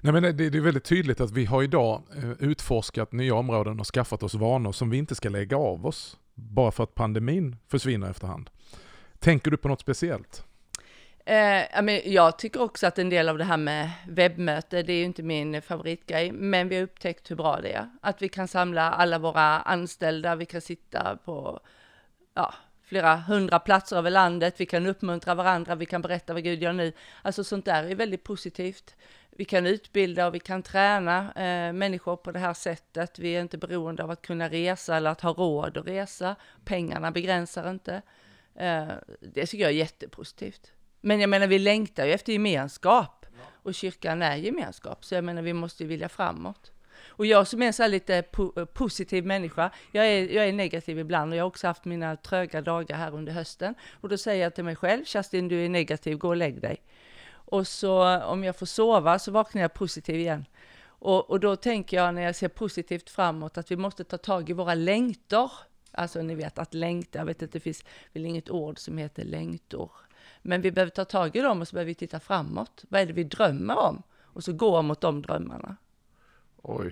Nej, 0.00 0.12
men 0.12 0.36
det, 0.36 0.44
är 0.44 0.60
väldigt 0.60 0.84
tydligt 0.84 1.20
att 1.20 1.30
vi 1.30 1.44
har 1.44 1.62
idag 1.62 2.02
eh, 2.16 2.30
utforskat 2.48 3.12
nya 3.12 3.34
områden 3.34 3.80
och 3.80 3.86
skaffat 3.86 4.22
oss 4.22 4.34
vanor 4.34 4.72
som 4.72 4.90
vi 4.90 4.96
inte 4.96 5.14
ska 5.14 5.28
lägga 5.28 5.56
av 5.56 5.86
oss, 5.86 6.16
bara 6.34 6.70
för 6.70 6.84
att 6.84 6.94
pandemin 6.94 7.56
försvinner 7.68 8.10
efterhand. 8.10 8.50
Tänker 9.18 9.50
du 9.50 9.56
på 9.56 9.68
något 9.68 9.80
speciellt? 9.80 10.44
Eh, 11.24 11.98
jag 12.04 12.38
tycker 12.38 12.62
också 12.62 12.86
att 12.86 12.98
en 12.98 13.10
del 13.10 13.28
av 13.28 13.38
det 13.38 13.44
här 13.44 13.56
med 13.56 13.90
webbmöte, 14.08 14.82
det 14.82 14.92
är 14.92 14.96
ju 14.96 15.04
inte 15.04 15.22
min 15.22 15.62
favoritgrej, 15.62 16.32
men 16.32 16.68
vi 16.68 16.76
har 16.76 16.82
upptäckt 16.82 17.30
hur 17.30 17.36
bra 17.36 17.60
det 17.60 17.72
är. 17.72 17.90
Att 18.00 18.22
vi 18.22 18.28
kan 18.28 18.48
samla 18.48 18.90
alla 18.90 19.18
våra 19.18 19.60
anställda, 19.60 20.34
vi 20.34 20.46
kan 20.46 20.60
sitta 20.60 21.18
på 21.24 21.60
ja, 22.34 22.54
flera 22.82 23.16
hundra 23.16 23.58
platser 23.58 23.96
över 23.96 24.10
landet, 24.10 24.54
vi 24.56 24.66
kan 24.66 24.86
uppmuntra 24.86 25.34
varandra, 25.34 25.74
vi 25.74 25.86
kan 25.86 26.02
berätta 26.02 26.32
vad 26.32 26.42
Gud 26.42 26.62
gör 26.62 26.72
nu. 26.72 26.92
Alltså 27.22 27.44
sånt 27.44 27.64
där 27.64 27.84
är 27.84 27.94
väldigt 27.94 28.24
positivt. 28.24 28.96
Vi 29.30 29.44
kan 29.44 29.66
utbilda 29.66 30.26
och 30.26 30.34
vi 30.34 30.40
kan 30.40 30.62
träna 30.62 31.32
eh, 31.32 31.72
människor 31.72 32.16
på 32.16 32.32
det 32.32 32.38
här 32.38 32.54
sättet. 32.54 33.18
Vi 33.18 33.36
är 33.36 33.40
inte 33.40 33.58
beroende 33.58 34.02
av 34.02 34.10
att 34.10 34.22
kunna 34.22 34.48
resa 34.48 34.96
eller 34.96 35.10
att 35.10 35.20
ha 35.20 35.32
råd 35.32 35.76
att 35.76 35.86
resa. 35.86 36.36
Pengarna 36.64 37.10
begränsar 37.10 37.70
inte. 37.70 38.02
Eh, 38.54 38.86
det 39.20 39.46
tycker 39.46 39.64
jag 39.64 39.70
är 39.70 39.76
jättepositivt. 39.76 40.72
Men 41.04 41.20
jag 41.20 41.30
menar, 41.30 41.46
vi 41.46 41.58
längtar 41.58 42.06
ju 42.06 42.12
efter 42.12 42.32
gemenskap. 42.32 43.26
Och 43.64 43.74
kyrkan 43.74 44.22
är 44.22 44.36
gemenskap, 44.36 45.04
så 45.04 45.14
jag 45.14 45.24
menar, 45.24 45.42
vi 45.42 45.52
måste 45.52 45.82
ju 45.82 45.88
vilja 45.88 46.08
framåt. 46.08 46.72
Och 47.06 47.26
jag 47.26 47.46
som 47.46 47.62
är 47.62 47.66
en 47.66 47.72
så 47.72 47.86
lite 47.86 48.22
po 48.22 48.52
eh, 48.56 48.64
positiv 48.64 49.26
människa, 49.26 49.70
jag 49.92 50.06
är, 50.06 50.28
jag 50.28 50.48
är 50.48 50.52
negativ 50.52 50.98
ibland 50.98 51.32
och 51.32 51.38
jag 51.38 51.44
har 51.44 51.48
också 51.48 51.66
haft 51.66 51.84
mina 51.84 52.16
tröga 52.16 52.62
dagar 52.62 52.96
här 52.96 53.14
under 53.14 53.32
hösten. 53.32 53.74
Och 54.00 54.08
då 54.08 54.18
säger 54.18 54.42
jag 54.42 54.54
till 54.54 54.64
mig 54.64 54.76
själv, 54.76 55.04
Kerstin 55.04 55.48
du 55.48 55.64
är 55.64 55.68
negativ, 55.68 56.18
gå 56.18 56.28
och 56.28 56.36
lägg 56.36 56.60
dig. 56.60 56.82
Och 57.30 57.66
så 57.66 58.20
om 58.20 58.44
jag 58.44 58.56
får 58.56 58.66
sova 58.66 59.18
så 59.18 59.30
vaknar 59.30 59.62
jag 59.62 59.74
positiv 59.74 60.16
igen. 60.16 60.44
Och, 60.84 61.30
och 61.30 61.40
då 61.40 61.56
tänker 61.56 61.96
jag 61.96 62.14
när 62.14 62.22
jag 62.22 62.36
ser 62.36 62.48
positivt 62.48 63.10
framåt 63.10 63.58
att 63.58 63.70
vi 63.70 63.76
måste 63.76 64.04
ta 64.04 64.18
tag 64.18 64.50
i 64.50 64.52
våra 64.52 64.74
längtor. 64.74 65.52
Alltså 65.92 66.22
ni 66.22 66.34
vet 66.34 66.58
att 66.58 66.74
längta, 66.74 67.18
jag 67.18 67.26
vet 67.26 67.42
att 67.42 67.52
det 67.52 67.60
finns 67.60 67.84
väl 68.12 68.26
inget 68.26 68.50
ord 68.50 68.78
som 68.78 68.98
heter 68.98 69.24
längtor. 69.24 69.90
Men 70.42 70.62
vi 70.62 70.72
behöver 70.72 70.90
ta 70.90 71.04
tag 71.04 71.36
i 71.36 71.40
dem 71.40 71.60
och 71.60 71.68
så 71.68 71.74
behöver 71.74 71.88
vi 71.88 71.94
titta 71.94 72.20
framåt. 72.20 72.84
Vad 72.88 73.00
är 73.00 73.06
det 73.06 73.12
vi 73.12 73.24
drömmer 73.24 73.78
om? 73.78 74.02
Och 74.22 74.44
så 74.44 74.52
gå 74.52 74.82
mot 74.82 75.00
de 75.00 75.22
drömmarna. 75.22 75.76
Oj, 76.62 76.86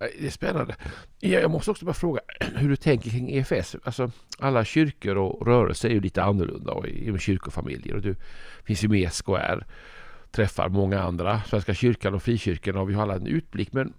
äh, 0.00 0.06
det 0.20 0.26
är 0.26 0.30
spännande. 0.30 0.76
Jag 1.18 1.50
måste 1.50 1.70
också 1.70 1.84
bara 1.84 1.94
fråga 1.94 2.20
hur 2.56 2.68
du 2.68 2.76
tänker 2.76 3.10
kring 3.10 3.30
EFS. 3.30 3.76
Alltså, 3.84 4.10
alla 4.38 4.64
kyrkor 4.64 5.16
och 5.16 5.46
rörelser 5.46 5.88
är 5.88 5.92
ju 5.92 6.00
lite 6.00 6.22
annorlunda 6.22 6.86
i 6.86 7.18
kyrkofamiljer. 7.18 7.94
Och 7.94 8.02
du 8.02 8.16
finns 8.64 8.84
ju 8.84 8.88
med 8.88 9.00
i 9.00 9.10
SKR, 9.10 9.66
träffar 10.30 10.68
många 10.68 11.02
andra, 11.02 11.42
Svenska 11.42 11.74
kyrkan 11.74 12.14
och 12.14 12.22
frikyrkorna 12.22 12.80
och 12.80 12.90
vi 12.90 12.94
har 12.94 13.02
alla 13.02 13.14
en 13.14 13.26
utblick. 13.26 13.72
Men 13.72 13.92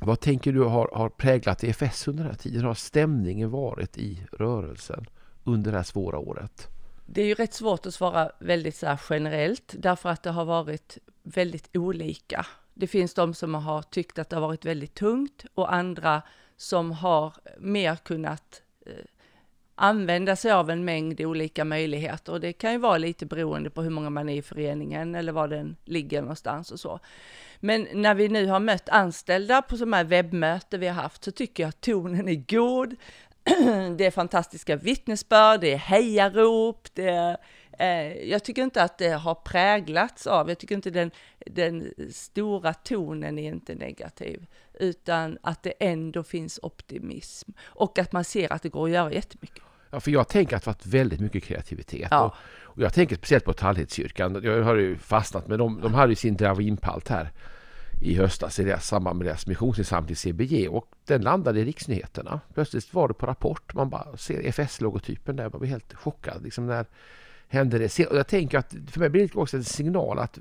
vad 0.00 0.20
tänker 0.20 0.52
du 0.52 0.60
har, 0.60 0.90
har 0.94 1.08
präglat 1.08 1.64
EFS 1.64 2.08
under 2.08 2.22
den 2.22 2.32
här 2.32 2.38
tiden? 2.38 2.64
Har 2.64 2.74
stämningen 2.74 3.50
varit 3.50 3.98
i 3.98 4.26
rörelsen 4.32 5.06
under 5.44 5.70
det 5.70 5.76
här 5.76 5.84
svåra 5.84 6.18
året? 6.18 6.68
Det 7.06 7.22
är 7.22 7.26
ju 7.26 7.34
rätt 7.34 7.54
svårt 7.54 7.86
att 7.86 7.94
svara 7.94 8.30
väldigt 8.38 8.76
så 8.76 8.96
generellt 9.10 9.74
därför 9.78 10.08
att 10.08 10.22
det 10.22 10.30
har 10.30 10.44
varit 10.44 10.98
väldigt 11.22 11.76
olika. 11.76 12.46
Det 12.74 12.86
finns 12.86 13.14
de 13.14 13.34
som 13.34 13.54
har 13.54 13.82
tyckt 13.82 14.18
att 14.18 14.28
det 14.28 14.36
har 14.36 14.40
varit 14.40 14.64
väldigt 14.64 14.94
tungt 14.94 15.44
och 15.54 15.74
andra 15.74 16.22
som 16.56 16.92
har 16.92 17.34
mer 17.58 17.96
kunnat 17.96 18.62
eh, 18.86 18.92
använda 19.74 20.36
sig 20.36 20.52
av 20.52 20.70
en 20.70 20.84
mängd 20.84 21.20
olika 21.20 21.64
möjligheter 21.64 22.32
och 22.32 22.40
det 22.40 22.52
kan 22.52 22.72
ju 22.72 22.78
vara 22.78 22.98
lite 22.98 23.26
beroende 23.26 23.70
på 23.70 23.82
hur 23.82 23.90
många 23.90 24.10
man 24.10 24.28
är 24.28 24.36
i 24.36 24.42
föreningen 24.42 25.14
eller 25.14 25.32
var 25.32 25.48
den 25.48 25.76
ligger 25.84 26.20
någonstans 26.20 26.70
och 26.70 26.80
så. 26.80 27.00
Men 27.60 27.88
när 27.92 28.14
vi 28.14 28.28
nu 28.28 28.46
har 28.46 28.60
mött 28.60 28.88
anställda 28.88 29.62
på 29.62 29.76
sådana 29.76 29.96
här 29.96 30.04
webbmöten 30.04 30.80
vi 30.80 30.86
har 30.86 31.02
haft 31.02 31.24
så 31.24 31.30
tycker 31.30 31.62
jag 31.62 31.68
att 31.68 31.80
tonen 31.80 32.28
är 32.28 32.56
god. 32.56 32.96
det 33.96 34.06
är 34.06 34.10
fantastiska 34.10 34.76
vittnesbörd, 34.76 35.60
det 35.60 35.72
är 35.72 35.76
hejarop, 35.76 36.88
det 36.94 37.08
är, 37.08 37.36
eh, 37.78 38.30
jag 38.30 38.44
tycker 38.44 38.62
inte 38.62 38.82
att 38.82 38.98
det 38.98 39.08
har 39.08 39.34
präglats 39.34 40.26
av, 40.26 40.48
jag 40.48 40.58
tycker 40.58 40.74
inte 40.74 40.90
den, 40.90 41.10
den 41.46 41.94
stora 42.12 42.74
tonen 42.74 43.38
är 43.38 43.48
inte 43.48 43.74
negativ, 43.74 44.46
utan 44.74 45.38
att 45.42 45.62
det 45.62 45.72
ändå 45.80 46.22
finns 46.22 46.60
optimism 46.62 47.50
och 47.62 47.98
att 47.98 48.12
man 48.12 48.24
ser 48.24 48.52
att 48.52 48.62
det 48.62 48.68
går 48.68 48.86
att 48.86 48.92
göra 48.92 49.12
jättemycket. 49.12 49.62
Ja, 49.90 50.00
för 50.00 50.10
jag 50.10 50.28
tänker 50.28 50.56
att 50.56 50.64
det 50.64 50.70
varit 50.70 50.86
väldigt 50.86 51.20
mycket 51.20 51.44
kreativitet. 51.44 52.08
Ja. 52.10 52.24
Och, 52.24 52.34
och, 52.62 52.82
jag 52.82 52.94
tänker 52.94 53.16
speciellt 53.16 53.44
på 53.44 53.52
Tallhedskyrkan. 53.52 54.40
Jag 54.42 54.62
har 54.62 54.76
ju 54.76 54.98
fastnat 54.98 55.48
med 55.48 55.58
dem. 55.58 55.80
De 55.82 55.94
hade 55.94 56.12
ju 56.12 56.16
sin 56.16 56.36
Dravinpalt 56.36 57.08
här 57.08 57.30
i 58.02 58.14
höstas 58.14 58.58
i 58.58 58.64
deras 58.64 58.86
samband 58.86 59.18
med 59.18 59.26
deras 59.26 59.46
missionsinsamling 59.46 60.16
CBG 60.16 60.68
och 60.68 60.86
den 61.04 61.22
landade 61.22 61.60
i 61.60 61.64
riksnyheterna. 61.64 62.40
Plötsligt 62.54 62.94
var 62.94 63.08
det 63.08 63.14
på 63.14 63.26
Rapport, 63.26 63.74
man 63.74 63.90
bara 63.90 64.16
ser 64.16 64.42
FS-logotypen 64.42 65.36
där, 65.36 65.50
man 65.50 65.60
blir 65.60 65.70
helt 65.70 65.94
chockad. 65.94 66.42
Liksom 66.42 66.66
när 66.66 66.86
hände 67.48 67.78
det. 67.78 68.06
Och 68.06 68.16
jag 68.16 68.26
tänker 68.26 68.58
att 68.58 68.74
för 68.90 69.00
mig 69.00 69.08
blir 69.08 69.28
det 69.28 69.34
också 69.34 69.56
en 69.56 69.64
signal 69.64 70.18
att 70.18 70.38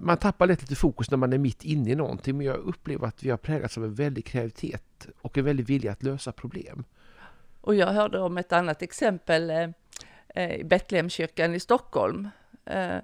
man 0.00 0.16
tappar 0.16 0.46
lätt 0.46 0.60
lite 0.60 0.74
fokus 0.74 1.10
när 1.10 1.18
man 1.18 1.32
är 1.32 1.38
mitt 1.38 1.64
inne 1.64 1.90
i 1.90 1.94
någonting. 1.94 2.36
Men 2.36 2.46
jag 2.46 2.56
upplever 2.56 3.06
att 3.06 3.22
vi 3.22 3.30
har 3.30 3.36
präglats 3.36 3.78
av 3.78 3.84
en 3.84 3.94
väldig 3.94 4.24
kreativitet 4.24 5.08
och 5.20 5.38
en 5.38 5.44
väldig 5.44 5.66
vilja 5.66 5.92
att 5.92 6.02
lösa 6.02 6.32
problem. 6.32 6.84
Och 7.60 7.74
jag 7.74 7.86
hörde 7.86 8.18
om 8.18 8.38
ett 8.38 8.52
annat 8.52 8.82
exempel 8.82 9.50
eh, 9.50 9.68
eh 10.28 10.56
i 10.56 10.64
Betlehemskyrkan 10.64 11.54
i 11.54 11.60
Stockholm. 11.60 12.28
Eh, 12.64 12.96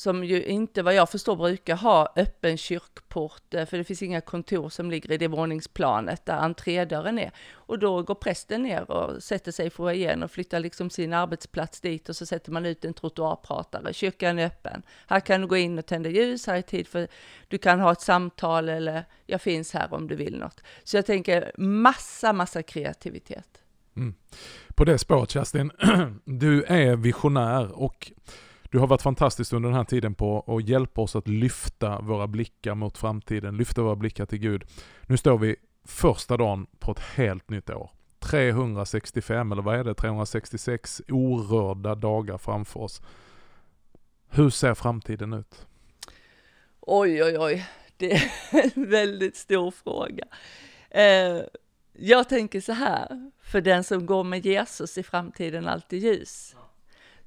som 0.00 0.24
ju 0.24 0.44
inte 0.44 0.82
vad 0.82 0.94
jag 0.94 1.10
förstår 1.10 1.36
brukar 1.36 1.76
ha 1.76 2.12
öppen 2.16 2.56
kyrkport, 2.56 3.54
eh, 3.54 3.66
för 3.66 3.78
det 3.78 3.84
finns 3.84 4.02
inga 4.02 4.20
kontor 4.20 4.68
som 4.68 4.90
ligger 4.90 5.12
i 5.12 5.16
det 5.16 5.28
våningsplanet 5.28 6.26
där 6.26 6.36
entrédörren 6.36 7.18
är. 7.18 7.30
Och 7.52 7.78
då 7.78 8.02
går 8.02 8.14
prästen 8.14 8.62
ner 8.62 8.90
och 8.90 9.22
sätter 9.22 9.52
sig 9.52 9.66
i 9.66 9.70
foajén 9.70 10.22
och 10.22 10.30
flyttar 10.30 10.60
liksom 10.60 10.90
sin 10.90 11.12
arbetsplats 11.12 11.80
dit 11.80 12.08
och 12.08 12.16
så 12.16 12.26
sätter 12.26 12.52
man 12.52 12.66
ut 12.66 12.84
en 12.84 12.94
trottoarpratare. 12.94 13.92
Kyrkan 13.92 14.38
är 14.38 14.46
öppen. 14.46 14.82
Här 15.06 15.20
kan 15.20 15.40
du 15.40 15.46
gå 15.46 15.56
in 15.56 15.78
och 15.78 15.86
tända 15.86 16.10
ljus, 16.10 16.46
här 16.46 16.56
är 16.56 16.62
tid 16.62 16.88
för 16.88 17.08
du 17.48 17.58
kan 17.58 17.80
ha 17.80 17.92
ett 17.92 18.00
samtal 18.00 18.68
eller 18.68 19.04
jag 19.26 19.40
finns 19.40 19.72
här 19.72 19.94
om 19.94 20.08
du 20.08 20.16
vill 20.16 20.38
något. 20.38 20.62
Så 20.84 20.96
jag 20.96 21.06
tänker 21.06 21.52
massa, 21.56 22.32
massa 22.32 22.62
kreativitet. 22.62 23.48
Mm. 23.96 24.14
På 24.74 24.84
det 24.84 24.98
spåret 24.98 25.30
Kerstin, 25.30 25.70
du 26.24 26.64
är 26.64 26.96
visionär 26.96 27.72
och 27.72 28.12
du 28.70 28.78
har 28.78 28.86
varit 28.86 29.02
fantastisk 29.02 29.52
under 29.52 29.68
den 29.68 29.76
här 29.76 29.84
tiden 29.84 30.14
på 30.14 30.44
att 30.46 30.68
hjälpa 30.68 31.00
oss 31.00 31.16
att 31.16 31.28
lyfta 31.28 32.00
våra 32.00 32.26
blickar 32.26 32.74
mot 32.74 32.98
framtiden, 32.98 33.56
lyfta 33.56 33.82
våra 33.82 33.96
blickar 33.96 34.26
till 34.26 34.38
Gud. 34.38 34.64
Nu 35.06 35.16
står 35.16 35.38
vi 35.38 35.56
första 35.84 36.36
dagen 36.36 36.66
på 36.78 36.92
ett 36.92 37.00
helt 37.00 37.50
nytt 37.50 37.70
år. 37.70 37.90
365, 38.18 39.52
eller 39.52 39.62
vad 39.62 39.78
är 39.78 39.84
det, 39.84 39.94
366 39.94 41.02
orörda 41.08 41.94
dagar 41.94 42.38
framför 42.38 42.80
oss. 42.80 43.02
Hur 44.28 44.50
ser 44.50 44.74
framtiden 44.74 45.32
ut? 45.32 45.66
Oj, 46.80 47.24
oj, 47.24 47.38
oj. 47.38 47.66
Det 47.96 48.12
är 48.12 48.30
en 48.52 48.90
väldigt 48.90 49.36
stor 49.36 49.70
fråga. 49.70 50.24
Eh, 50.90 51.40
jag 51.92 52.28
tänker 52.28 52.60
så 52.60 52.72
här, 52.72 53.30
för 53.42 53.60
den 53.60 53.84
som 53.84 54.06
går 54.06 54.24
med 54.24 54.46
Jesus 54.46 54.98
i 54.98 55.02
framtiden 55.02 55.68
alltid 55.68 56.02
ljus. 56.02 56.54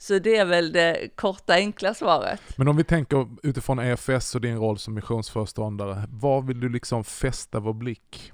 Så 0.04 0.20
det 0.20 0.38
är 0.38 0.46
väl 0.46 0.72
det 0.72 1.10
korta 1.16 1.54
enkla 1.54 1.94
svaret. 1.94 2.42
Men 2.56 2.68
om 2.68 2.78
vi 2.78 2.84
tänker 2.84 3.28
utifrån 3.44 3.80
EFS 3.80 4.36
och 4.36 4.42
din 4.42 4.58
roll 4.58 4.78
som 4.78 4.94
missionsföreståndare, 4.94 6.08
var 6.10 6.42
vill 6.42 6.60
du 6.60 6.70
liksom 6.70 7.04
fästa 7.04 7.60
vår 7.60 7.74
blick? 7.74 8.32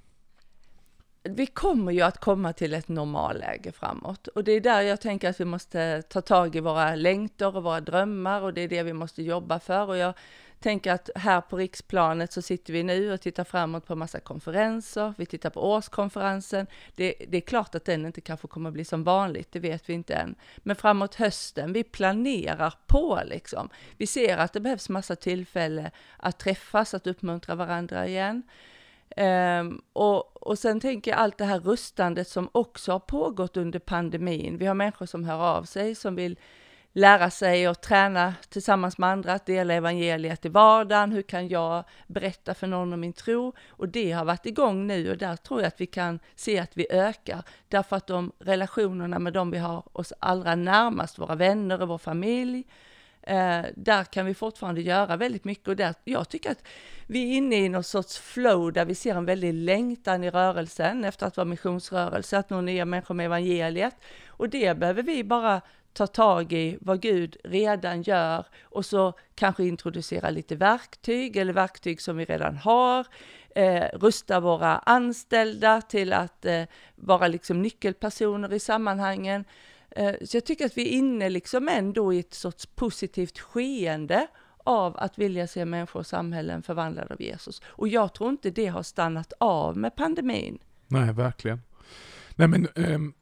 Vi 1.24 1.46
kommer 1.48 1.92
ju 1.92 2.02
att 2.02 2.20
komma 2.20 2.54
till 2.54 2.74
ett 2.74 2.88
normalläge 2.88 3.72
framåt 3.72 4.28
och 4.28 4.44
det 4.44 4.52
är 4.52 4.62
där 4.62 4.82
jag 4.82 5.02
tänker 5.02 5.30
att 5.30 5.40
vi 5.40 5.46
måste 5.46 6.02
ta 6.02 6.22
tag 6.22 6.56
i 6.56 6.60
våra 6.60 6.96
längtor 6.96 7.56
och 7.56 7.64
våra 7.64 7.82
drömmar 7.82 8.42
och 8.42 8.54
det 8.54 8.62
är 8.62 8.68
det 8.68 8.84
vi 8.84 8.94
måste 8.94 9.24
jobba 9.24 9.60
för 9.60 9.88
och 9.88 9.98
jag 9.98 10.14
tänker 10.60 10.92
att 10.92 11.10
här 11.16 11.42
på 11.42 11.58
riksplanet 11.58 12.32
så 12.32 12.42
sitter 12.42 12.74
vi 12.74 12.84
nu 12.84 13.14
och 13.14 13.22
tittar 13.22 13.44
framåt 13.44 13.88
på 13.88 13.96
massa 13.96 14.20
konferenser. 14.20 15.14
Vi 15.18 15.26
tittar 15.26 15.50
på 15.50 15.72
årskonferensen. 15.72 16.68
Det, 16.96 17.14
det 17.28 17.38
är 17.38 17.42
klart 17.42 17.76
att 17.76 17.86
den 17.86 18.06
inte 18.06 18.22
kanske 18.22 18.48
kommer 18.48 18.72
bli 18.72 18.86
som 18.86 19.04
vanligt, 19.04 19.52
det 19.52 19.60
vet 19.60 19.90
vi 19.90 19.94
inte 19.94 20.14
än. 20.14 20.36
Men 20.58 20.76
framåt 20.76 21.16
hösten, 21.16 21.74
vi 21.74 21.84
planerar 21.84 22.74
på 22.88 23.20
liksom. 23.26 23.70
Vi 23.98 24.08
ser 24.08 24.38
att 24.38 24.54
det 24.54 24.60
behövs 24.60 24.90
massa 24.90 25.16
tillfälle 25.16 25.92
att 26.18 26.40
träffas, 26.40 26.94
att 26.94 27.08
uppmuntra 27.08 27.56
varandra 27.56 28.08
igen. 28.08 28.44
Um, 29.18 29.82
och, 29.94 30.48
och 30.48 30.60
sen 30.60 30.80
tänker 30.80 31.12
jag 31.12 31.20
allt 31.20 31.38
det 31.38 31.46
här 31.46 31.60
rustandet 31.60 32.28
som 32.28 32.50
också 32.52 32.92
har 32.92 33.00
pågått 33.00 33.58
under 33.58 33.80
pandemin. 33.80 34.58
Vi 34.58 34.66
har 34.66 34.74
människor 34.74 35.06
som 35.06 35.24
hör 35.24 35.58
av 35.58 35.64
sig 35.64 35.96
som 35.96 36.16
vill 36.16 36.40
lära 36.94 37.30
sig 37.30 37.70
och 37.70 37.82
träna 37.82 38.34
tillsammans 38.50 38.98
med 38.98 39.10
andra, 39.10 39.34
att 39.34 39.46
dela 39.46 39.74
evangeliet 39.74 40.46
i 40.46 40.50
vardagen. 40.50 41.12
Hur 41.12 41.22
kan 41.22 41.48
jag 41.48 41.84
berätta 42.08 42.54
för 42.54 42.68
någon 42.68 42.94
om 42.94 43.00
min 43.00 43.14
tro? 43.14 43.54
Och 43.70 43.90
det 43.90 44.12
har 44.12 44.26
varit 44.26 44.46
igång 44.46 44.88
nu 44.88 45.12
och 45.12 45.18
där 45.18 45.36
tror 45.36 45.62
jag 45.62 45.68
att 45.68 45.82
vi 45.82 45.86
kan 45.86 46.20
se 46.36 46.60
att 46.60 46.78
vi 46.78 46.88
ökar. 46.92 47.44
Därför 47.68 47.96
att 47.96 48.08
de 48.08 48.32
relationerna 48.40 49.20
med 49.20 49.34
dem 49.34 49.52
vi 49.52 49.58
har 49.58 49.84
oss 49.98 50.14
allra 50.20 50.56
närmast, 50.56 51.20
våra 51.20 51.36
vänner 51.36 51.82
och 51.82 51.88
vår 51.88 51.98
familj, 51.98 52.64
eh, 53.22 53.66
där 53.76 54.04
kan 54.04 54.26
vi 54.26 54.34
fortfarande 54.34 54.82
göra 54.82 55.18
väldigt 55.18 55.44
mycket 55.44 55.68
och 55.68 55.76
där, 55.76 55.96
jag 56.04 56.30
tycker 56.30 56.52
att 56.52 56.64
vi 57.08 57.32
är 57.32 57.38
inne 57.38 57.56
i 57.56 57.70
någon 57.70 57.84
sorts 57.84 58.20
flow 58.20 58.74
där 58.74 58.86
vi 58.86 58.96
ser 58.96 59.16
en 59.16 59.26
väldig 59.26 59.54
längtan 59.54 60.24
i 60.24 60.30
rörelsen 60.30 61.04
efter 61.04 61.26
att 61.28 61.38
vara 61.38 61.46
missionsrörelse, 61.46 62.38
att 62.38 62.50
nå 62.50 62.62
nya 62.62 62.86
människor 62.86 63.16
med 63.16 63.26
evangeliet. 63.26 63.96
Och 64.28 64.50
det 64.50 64.78
behöver 64.78 65.04
vi 65.04 65.24
bara 65.24 65.62
ta 65.94 66.08
tag 66.08 66.54
i 66.54 66.78
vad 66.82 67.02
Gud 67.02 67.38
redan 67.44 68.02
gör 68.02 68.46
och 68.64 68.86
så 68.86 69.14
kanske 69.36 69.64
introducera 69.64 70.30
lite 70.30 70.56
verktyg 70.56 71.38
eller 71.38 71.54
verktyg 71.54 72.02
som 72.02 72.18
vi 72.18 72.26
redan 72.26 72.58
har. 72.58 73.08
Eh, 73.56 73.86
rusta 73.94 74.40
våra 74.40 74.78
anställda 74.78 75.82
till 75.82 76.14
att 76.14 76.46
eh, 76.46 76.64
vara 76.96 77.28
liksom 77.28 77.62
nyckelpersoner 77.62 78.54
i 78.54 78.60
sammanhangen. 78.60 79.46
Eh, 79.92 80.14
så 80.26 80.38
jag 80.38 80.46
tycker 80.46 80.66
att 80.66 80.78
vi 80.78 80.88
är 80.88 80.98
inne 80.98 81.30
liksom 81.30 81.68
ändå 81.68 82.14
i 82.14 82.20
ett 82.20 82.34
sorts 82.34 82.66
positivt 82.66 83.40
skeende 83.40 84.28
av 84.64 84.98
att 84.98 85.18
vilja 85.18 85.48
se 85.48 85.66
människor 85.66 86.00
och 86.00 86.06
samhällen 86.06 86.64
förvandlade 86.64 87.14
av 87.14 87.22
Jesus. 87.22 87.62
Och 87.66 87.88
jag 87.88 88.14
tror 88.14 88.30
inte 88.30 88.50
det 88.50 88.68
har 88.68 88.84
stannat 88.84 89.34
av 89.38 89.78
med 89.78 89.96
pandemin. 89.96 90.60
Nej, 90.88 91.14
verkligen. 91.14 91.62
Nej 92.36 92.48
men 92.48 92.68
ehm, 92.76 93.14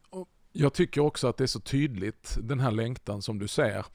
jag 0.59 0.73
tycker 0.73 1.01
också 1.01 1.27
att 1.27 1.37
det 1.37 1.43
är 1.43 1.47
så 1.47 1.59
tydligt, 1.59 2.37
den 2.41 2.59
här 2.59 2.71
längtan 2.71 3.21
som 3.21 3.39
du 3.39 3.47
ser. 3.47 3.85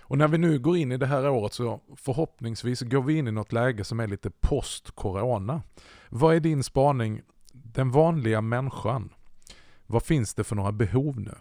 Och 0.00 0.18
när 0.18 0.28
vi 0.28 0.38
nu 0.38 0.58
går 0.58 0.76
in 0.76 0.92
i 0.92 0.96
det 0.96 1.06
här 1.06 1.28
året 1.28 1.52
så 1.52 1.80
förhoppningsvis 1.96 2.80
går 2.80 3.02
vi 3.02 3.14
in 3.18 3.28
i 3.28 3.32
något 3.32 3.52
läge 3.52 3.84
som 3.84 4.00
är 4.00 4.06
lite 4.06 4.30
post-corona. 4.30 5.62
Vad 6.08 6.36
är 6.36 6.40
din 6.40 6.64
spaning, 6.64 7.22
den 7.52 7.90
vanliga 7.90 8.40
människan, 8.40 9.14
vad 9.86 10.02
finns 10.02 10.34
det 10.34 10.44
för 10.44 10.56
några 10.56 10.72
behov 10.72 11.20
nu? 11.20 11.34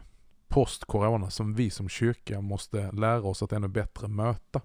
Post-corona 0.48 1.30
som 1.30 1.56
vi 1.56 1.70
som 1.70 1.90
kyrka 1.90 2.42
måste 2.42 2.92
lära 2.92 3.22
oss 3.22 3.44
att 3.44 3.54
ännu 3.54 3.68
bättre 3.68 4.08
möta. 4.08 4.62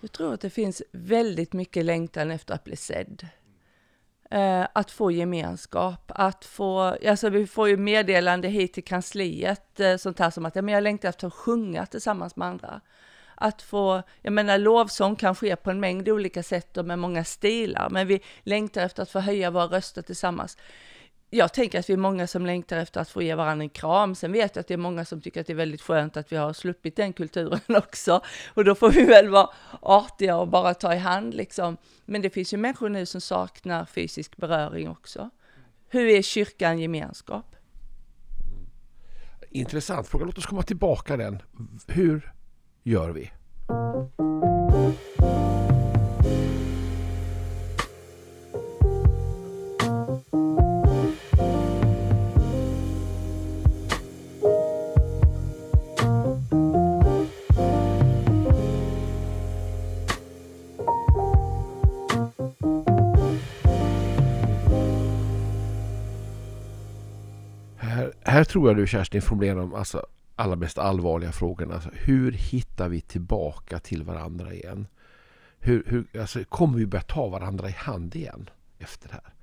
Jag 0.00 0.12
tror 0.12 0.34
att 0.34 0.40
det 0.40 0.50
finns 0.50 0.82
väldigt 0.92 1.52
mycket 1.52 1.84
längtan 1.84 2.30
efter 2.30 2.54
att 2.54 2.64
bli 2.64 2.76
sedd. 2.76 3.28
Eh, 4.32 4.66
att 4.72 4.90
få 4.90 5.10
gemenskap, 5.10 6.12
att 6.14 6.44
få, 6.44 6.80
alltså 7.08 7.28
vi 7.28 7.46
får 7.46 7.68
ju 7.68 7.76
meddelande 7.76 8.48
hit 8.48 8.72
till 8.72 8.84
kansliet, 8.84 9.80
eh, 9.80 9.96
sånt 9.96 10.18
här 10.18 10.30
som 10.30 10.46
att 10.46 10.56
ja, 10.56 10.62
men 10.62 10.74
jag 10.74 10.82
längtar 10.82 11.08
efter 11.08 11.26
att 11.26 11.34
sjunga 11.34 11.86
tillsammans 11.86 12.36
med 12.36 12.48
andra. 12.48 12.80
Att 13.34 13.62
få, 13.62 14.02
jag 14.22 14.32
menar 14.32 14.58
lovsång 14.58 15.16
kan 15.16 15.34
ske 15.34 15.56
på 15.56 15.70
en 15.70 15.80
mängd 15.80 16.08
olika 16.08 16.42
sätt 16.42 16.76
och 16.76 16.84
med 16.84 16.98
många 16.98 17.24
stilar, 17.24 17.90
men 17.90 18.06
vi 18.06 18.20
längtar 18.42 18.82
efter 18.82 19.02
att 19.02 19.10
få 19.10 19.20
höja 19.20 19.50
våra 19.50 19.66
röster 19.66 20.02
tillsammans 20.02 20.56
jag 21.30 21.52
tänker 21.52 21.78
att 21.78 21.90
vi 21.90 21.92
är 21.92 21.98
många 21.98 22.26
som 22.26 22.46
längtar 22.46 22.76
efter 22.76 23.00
att 23.00 23.10
få 23.10 23.22
ge 23.22 23.34
varandra 23.34 23.64
en 23.64 23.70
kram. 23.70 24.14
Sen 24.14 24.32
vet 24.32 24.56
jag 24.56 24.60
att 24.60 24.66
det 24.66 24.74
är 24.74 24.78
många 24.78 25.04
som 25.04 25.20
tycker 25.20 25.40
att 25.40 25.46
det 25.46 25.52
är 25.52 25.56
väldigt 25.56 25.82
skönt 25.82 26.16
att 26.16 26.32
vi 26.32 26.36
har 26.36 26.52
sluppit 26.52 26.96
den 26.96 27.12
kulturen 27.12 27.60
också. 27.68 28.20
Och 28.54 28.64
då 28.64 28.74
får 28.74 28.90
vi 28.90 29.04
väl 29.04 29.28
vara 29.28 29.48
artiga 29.80 30.36
och 30.36 30.48
bara 30.48 30.74
ta 30.74 30.94
i 30.94 30.98
hand 30.98 31.34
liksom. 31.34 31.76
Men 32.04 32.22
det 32.22 32.30
finns 32.30 32.54
ju 32.54 32.56
människor 32.56 32.88
nu 32.88 33.06
som 33.06 33.20
saknar 33.20 33.84
fysisk 33.84 34.36
beröring 34.36 34.88
också. 34.88 35.30
Hur 35.88 36.08
är 36.08 36.22
kyrkan 36.22 36.78
gemenskap? 36.78 37.56
Intressant 39.50 40.08
fråga. 40.08 40.24
Låt 40.24 40.38
oss 40.38 40.46
komma 40.46 40.62
tillbaka 40.62 41.16
den. 41.16 41.42
Hur 41.86 42.32
gör 42.82 43.10
vi? 43.10 43.30
Tror 68.50 68.68
jag 68.68 68.76
du 68.76 68.86
Kerstin 68.86 69.22
formulerar 69.22 69.56
de 69.56 69.74
alltså, 69.74 70.06
allra 70.36 70.56
mest 70.56 70.78
allvarliga 70.78 71.32
frågorna. 71.32 71.74
Alltså, 71.74 71.90
hur 71.92 72.32
hittar 72.32 72.88
vi 72.88 73.00
tillbaka 73.00 73.78
till 73.78 74.02
varandra 74.02 74.52
igen? 74.52 74.86
Hur, 75.58 75.84
hur, 75.86 76.20
alltså, 76.20 76.44
kommer 76.44 76.78
vi 76.78 76.86
börja 76.86 77.02
ta 77.02 77.28
varandra 77.28 77.68
i 77.68 77.72
hand 77.72 78.16
igen 78.16 78.50
efter 78.78 79.08
det 79.08 79.14
här? 79.14 79.34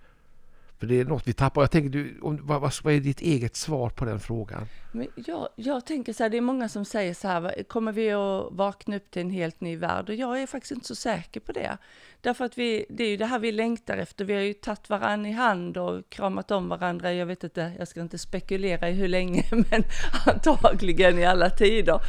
För 0.79 0.87
det 0.87 0.99
är 0.99 1.05
något 1.05 1.27
vi 1.27 1.33
tappar. 1.33 1.61
Jag 1.61 1.71
tänker, 1.71 1.89
du, 1.89 2.19
om, 2.21 2.39
vad, 2.41 2.61
vad 2.83 2.93
är 2.93 2.99
ditt 2.99 3.21
eget 3.21 3.55
svar 3.55 3.89
på 3.89 4.05
den 4.05 4.19
frågan? 4.19 4.67
Men 4.91 5.07
jag, 5.15 5.49
jag 5.55 5.85
tänker 5.85 6.13
så 6.13 6.23
här, 6.23 6.29
det 6.29 6.37
är 6.37 6.41
många 6.41 6.69
som 6.69 6.85
säger 6.85 7.13
så 7.13 7.27
här, 7.27 7.63
kommer 7.63 7.91
vi 7.91 8.11
att 8.11 8.47
vakna 8.51 8.95
upp 8.95 9.11
till 9.11 9.21
en 9.21 9.29
helt 9.29 9.61
ny 9.61 9.77
värld? 9.77 10.09
Och 10.09 10.15
jag 10.15 10.41
är 10.41 10.47
faktiskt 10.47 10.71
inte 10.71 10.87
så 10.87 10.95
säker 10.95 11.39
på 11.39 11.51
det. 11.51 11.77
Därför 12.21 12.45
att 12.45 12.57
vi, 12.57 12.85
det 12.89 13.03
är 13.03 13.09
ju 13.09 13.17
det 13.17 13.25
här 13.25 13.39
vi 13.39 13.51
längtar 13.51 13.97
efter. 13.97 14.25
Vi 14.25 14.33
har 14.33 14.41
ju 14.41 14.53
tagit 14.53 14.89
varandra 14.89 15.29
i 15.29 15.33
hand 15.33 15.77
och 15.77 16.09
kramat 16.09 16.51
om 16.51 16.69
varandra. 16.69 17.13
Jag 17.13 17.25
vet 17.25 17.43
inte, 17.43 17.71
jag 17.77 17.87
ska 17.87 18.01
inte 18.01 18.17
spekulera 18.17 18.89
i 18.89 18.93
hur 18.93 19.07
länge, 19.07 19.43
men 19.51 19.83
antagligen 20.25 21.19
i 21.19 21.25
alla 21.25 21.49
tider. 21.49 21.99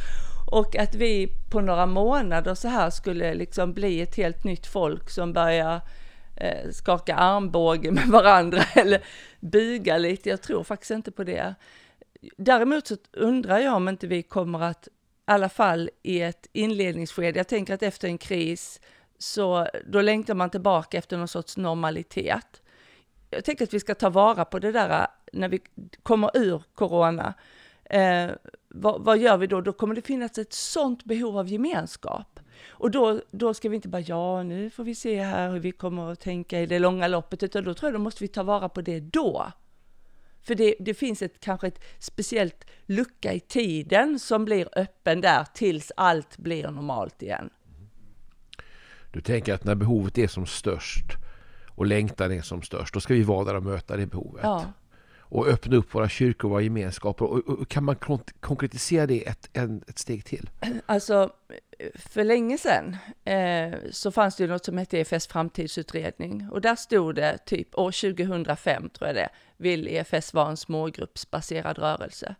Och 0.51 0.75
att 0.75 0.95
vi 0.95 1.27
på 1.51 1.61
några 1.61 1.85
månader 1.85 2.55
så 2.55 2.67
här 2.67 2.89
skulle 2.89 3.33
liksom 3.33 3.73
bli 3.73 4.01
ett 4.01 4.15
helt 4.15 4.43
nytt 4.43 4.67
folk 4.67 5.09
som 5.09 5.33
börjar 5.33 5.81
eh, 6.39 6.71
skaka 6.71 7.15
armbåge 7.15 7.91
med 7.91 8.07
varandra 8.07 8.63
eller 8.75 9.03
buga 9.39 9.97
lite. 9.97 10.29
Jag 10.29 10.41
tror 10.41 10.63
faktiskt 10.63 10.91
inte 10.91 11.11
på 11.11 11.23
det. 11.23 11.55
Däremot 12.37 12.87
så 12.87 12.97
undrar 13.13 13.59
jag 13.59 13.75
om 13.75 13.89
inte 13.89 14.07
vi 14.07 14.23
kommer 14.23 14.63
att, 14.63 14.87
i 14.87 14.91
alla 15.25 15.49
fall 15.49 15.89
i 16.03 16.21
ett 16.21 16.47
inledningsskede, 16.53 17.39
jag 17.39 17.47
tänker 17.47 17.73
att 17.73 17.83
efter 17.83 18.07
en 18.07 18.17
kris, 18.17 18.81
så 19.17 19.67
då 19.87 20.01
längtar 20.01 20.33
man 20.33 20.49
tillbaka 20.49 20.97
efter 20.97 21.17
någon 21.17 21.27
sorts 21.27 21.57
normalitet. 21.57 22.61
Jag 23.29 23.45
tänker 23.45 23.63
att 23.63 23.73
vi 23.73 23.79
ska 23.79 23.95
ta 23.95 24.09
vara 24.09 24.45
på 24.45 24.59
det 24.59 24.71
där 24.71 25.01
eh, 25.01 25.07
när 25.33 25.49
vi 25.49 25.59
kommer 26.03 26.37
ur 26.37 26.63
corona. 26.75 27.33
Eh, 27.85 28.29
vad, 28.67 29.01
vad, 29.01 29.17
gör 29.17 29.37
vi 29.37 29.47
då? 29.47 29.61
Då 29.61 29.73
kommer 29.73 29.95
det 29.95 30.01
finnas 30.01 30.37
ett 30.37 30.53
sånt 30.53 31.03
behov 31.03 31.37
av 31.37 31.47
gemenskap. 31.47 32.38
Och 32.67 32.91
då, 32.91 33.21
då 33.31 33.53
ska 33.53 33.69
vi 33.69 33.75
inte 33.75 33.87
bara, 33.87 34.01
ja 34.01 34.43
nu 34.43 34.69
får 34.69 34.83
vi 34.83 34.95
se 34.95 35.21
här 35.23 35.51
hur 35.51 35.59
vi 35.59 35.71
kommer 35.71 36.11
att 36.11 36.19
tänka 36.19 36.61
i 36.61 36.65
det 36.65 36.79
långa 36.79 37.07
loppet, 37.07 37.43
utan 37.43 37.63
då 37.63 37.73
tror 37.73 37.87
jag 37.87 37.99
då 37.99 38.03
måste 38.03 38.23
vi 38.23 38.27
ta 38.27 38.43
vara 38.43 38.69
på 38.69 38.81
det 38.81 38.99
då. 38.99 39.51
För 40.41 40.55
det, 40.55 40.75
det 40.79 40.93
finns 40.93 41.21
ett, 41.21 41.39
kanske 41.39 41.67
ett 41.67 41.83
speciellt 41.99 42.65
lucka 42.85 43.33
i 43.33 43.39
tiden 43.39 44.19
som 44.19 44.45
blir 44.45 44.69
öppen 44.75 45.21
där 45.21 45.45
tills 45.53 45.91
allt 45.97 46.37
blir 46.37 46.63
normalt 46.71 47.21
igen. 47.21 47.49
Du 49.11 49.21
tänker 49.21 49.53
att 49.53 49.63
när 49.63 49.75
behovet 49.75 50.17
är 50.17 50.27
som 50.27 50.45
störst 50.45 51.05
och 51.67 51.85
längtan 51.85 52.31
är 52.31 52.41
som 52.41 52.61
störst, 52.61 52.93
då 52.93 52.99
ska 52.99 53.13
vi 53.13 53.23
vara 53.23 53.45
där 53.45 53.55
och 53.55 53.63
möta 53.63 53.97
det 53.97 54.05
behovet. 54.05 54.43
Ja. 54.43 54.65
Och 55.29 55.47
öppna 55.47 55.77
upp 55.77 55.95
våra 55.95 56.09
kyrkor 56.09 56.47
och 56.47 56.51
våra 56.51 56.61
gemenskaper. 56.61 57.25
Och, 57.25 57.49
och, 57.49 57.59
och 57.59 57.67
kan 57.69 57.83
man 57.83 57.95
konkretisera 58.39 59.07
det 59.07 59.27
ett, 59.27 59.49
en, 59.53 59.83
ett 59.87 59.99
steg 59.99 60.25
till? 60.25 60.49
Alltså, 60.85 61.31
för 61.95 62.23
länge 62.23 62.57
sedan 62.57 62.97
eh, 63.25 63.79
så 63.91 64.11
fanns 64.11 64.35
det 64.35 64.43
ju 64.43 64.49
något 64.49 64.65
som 64.65 64.77
hette 64.77 64.97
EFS 64.97 65.27
framtidsutredning 65.27 66.49
och 66.51 66.61
där 66.61 66.75
stod 66.75 67.15
det 67.15 67.37
typ 67.45 67.77
år 67.77 68.13
2005 68.13 68.89
tror 68.89 69.07
jag 69.07 69.15
det, 69.15 69.29
vill 69.57 69.87
EFS 69.87 70.33
vara 70.33 70.49
en 70.49 70.57
smågruppsbaserad 70.57 71.77
rörelse. 71.77 72.35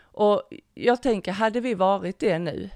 Och 0.00 0.42
jag 0.74 1.02
tänker, 1.02 1.32
hade 1.32 1.60
vi 1.60 1.74
varit 1.74 2.18
det 2.18 2.38
nu, 2.38 2.70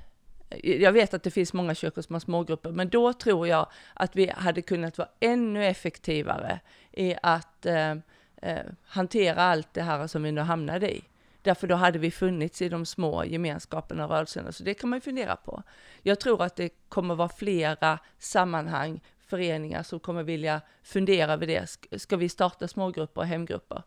jag 0.62 0.92
vet 0.92 1.14
att 1.14 1.22
det 1.22 1.30
finns 1.30 1.52
många 1.52 1.74
kyrkor 1.74 2.02
som 2.02 2.14
har 2.14 2.20
smågrupper, 2.20 2.70
men 2.70 2.88
då 2.88 3.12
tror 3.12 3.48
jag 3.48 3.66
att 3.94 4.16
vi 4.16 4.32
hade 4.36 4.62
kunnat 4.62 4.98
vara 4.98 5.08
ännu 5.20 5.66
effektivare 5.66 6.60
i 6.92 7.14
att 7.22 7.66
eh, 7.66 7.94
eh, 8.42 8.66
hantera 8.84 9.42
allt 9.42 9.74
det 9.74 9.82
här 9.82 10.06
som 10.06 10.22
vi 10.22 10.32
nu 10.32 10.40
hamnade 10.40 10.96
i. 10.96 11.04
Därför 11.42 11.66
då 11.66 11.74
hade 11.74 11.98
vi 11.98 12.10
funnits 12.10 12.62
i 12.62 12.68
de 12.68 12.86
små 12.86 13.24
gemenskaperna 13.24 14.04
och 14.04 14.10
rörelserna, 14.10 14.52
så 14.52 14.64
det 14.64 14.74
kan 14.74 14.90
man 14.90 14.96
ju 14.96 15.00
fundera 15.00 15.36
på. 15.36 15.62
Jag 16.02 16.20
tror 16.20 16.42
att 16.42 16.56
det 16.56 16.68
kommer 16.88 17.14
vara 17.14 17.28
flera 17.28 17.98
sammanhang, 18.18 19.00
föreningar 19.26 19.82
som 19.82 20.00
kommer 20.00 20.22
vilja 20.22 20.60
fundera 20.82 21.32
över 21.32 21.46
det. 21.46 21.78
Ska 22.00 22.16
vi 22.16 22.28
starta 22.28 22.68
smågrupper 22.68 23.20
och 23.20 23.26
hemgrupper? 23.26 23.82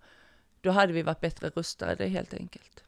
Då 0.61 0.71
hade 0.71 0.93
vi 0.93 1.01
varit 1.01 1.21
bättre 1.21 1.49
rustade 1.49 2.07
helt 2.07 2.33
enkelt. 2.33 2.84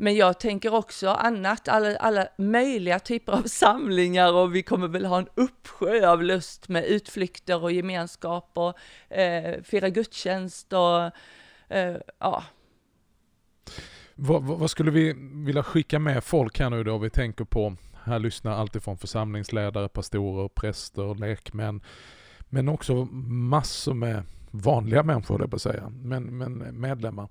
Men 0.00 0.16
jag 0.16 0.40
tänker 0.40 0.74
också 0.74 1.08
annat, 1.08 1.68
alla, 1.68 1.96
alla 1.96 2.28
möjliga 2.38 2.98
typer 2.98 3.32
av 3.32 3.42
samlingar 3.42 4.32
och 4.32 4.54
vi 4.54 4.62
kommer 4.62 4.88
väl 4.88 5.04
ha 5.04 5.18
en 5.18 5.28
uppsjö 5.34 6.10
av 6.10 6.22
lust 6.22 6.68
med 6.68 6.84
utflykter 6.84 7.62
och 7.62 7.72
gemenskap 7.72 8.50
och 8.54 8.78
eh, 9.18 9.62
fira 9.62 9.88
gudstjänst 9.88 10.72
och 10.72 11.02
eh, 11.76 11.96
ja. 12.18 12.44
Vad, 14.14 14.42
vad, 14.42 14.70
skulle 14.70 14.90
vi 14.90 15.14
vilja 15.46 15.62
skicka 15.62 15.98
med 15.98 16.24
folk 16.24 16.58
här 16.58 16.70
nu 16.70 16.84
då? 16.84 16.98
Vi 16.98 17.10
tänker 17.10 17.44
på, 17.44 17.76
här 18.04 18.18
lyssnar 18.18 18.52
alltifrån 18.52 18.98
församlingsledare, 18.98 19.88
pastorer, 19.88 20.48
präster, 20.48 21.14
lekmän, 21.14 21.80
men 22.48 22.68
också 22.68 22.94
massor 23.14 23.94
med 23.94 24.22
vanliga 24.50 25.02
människor, 25.02 25.38
det 25.38 25.48
på 25.48 25.58
säga, 25.58 25.88
men, 25.88 26.38
men 26.38 26.80
medlemmar. 26.80 27.28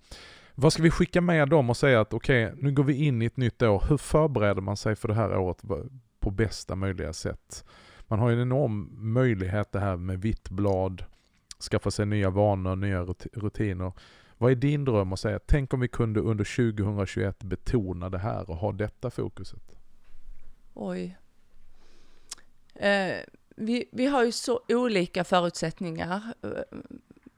Vad 0.61 0.73
ska 0.73 0.83
vi 0.83 0.91
skicka 0.91 1.21
med 1.21 1.49
dem 1.49 1.69
och 1.69 1.77
säga 1.77 2.01
att 2.01 2.13
okej, 2.13 2.45
okay, 2.45 2.61
nu 2.61 2.71
går 2.71 2.83
vi 2.83 3.05
in 3.05 3.21
i 3.21 3.25
ett 3.25 3.37
nytt 3.37 3.61
år. 3.61 3.83
Hur 3.89 3.97
förbereder 3.97 4.61
man 4.61 4.77
sig 4.77 4.95
för 4.95 5.07
det 5.07 5.13
här 5.13 5.37
året 5.37 5.61
på 6.19 6.31
bästa 6.31 6.75
möjliga 6.75 7.13
sätt? 7.13 7.65
Man 8.07 8.19
har 8.19 8.29
ju 8.29 8.35
en 8.35 8.41
enorm 8.41 8.89
möjlighet 9.13 9.71
det 9.71 9.79
här 9.79 9.97
med 9.97 10.21
vitt 10.21 10.49
blad, 10.49 11.03
skaffa 11.71 11.91
sig 11.91 12.05
nya 12.05 12.29
vanor, 12.29 12.75
nya 12.75 13.03
rutiner. 13.33 13.91
Vad 14.37 14.51
är 14.51 14.55
din 14.55 14.85
dröm 14.85 15.13
att 15.13 15.19
säga? 15.19 15.39
Tänk 15.45 15.73
om 15.73 15.79
vi 15.79 15.87
kunde 15.87 16.19
under 16.19 16.73
2021 16.73 17.43
betona 17.43 18.09
det 18.09 18.19
här 18.19 18.49
och 18.49 18.55
ha 18.55 18.71
detta 18.71 19.09
fokuset? 19.09 19.77
Oj. 20.73 21.17
Eh, 22.75 23.15
vi, 23.55 23.85
vi 23.91 24.05
har 24.05 24.25
ju 24.25 24.31
så 24.31 24.61
olika 24.69 25.23
förutsättningar. 25.23 26.21
Eh, 26.43 26.77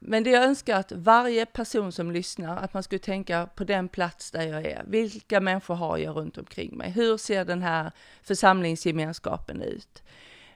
men 0.04 0.24
det 0.24 0.30
jag 0.30 0.44
önskar 0.44 0.80
att 0.80 0.92
varje 0.92 1.46
person 1.46 1.92
som 1.92 2.12
lyssnar, 2.12 2.58
att 2.58 2.74
man 2.74 2.84
skulle 2.84 3.00
tänka 3.00 3.46
på 3.56 3.64
den 3.64 3.88
plats 3.88 4.32
där 4.32 4.48
jag 4.48 4.66
är. 4.66 4.84
Vilka 4.88 5.42
människor 5.42 5.76
har 5.76 5.98
jag 5.98 6.16
runt 6.16 6.38
omkring 6.38 6.78
mig? 6.78 6.92
Hur 6.92 7.18
ser 7.18 7.46
den 7.46 7.62
här 7.62 7.92
församlingsgemenskapen 8.24 9.62
ut? 9.62 10.04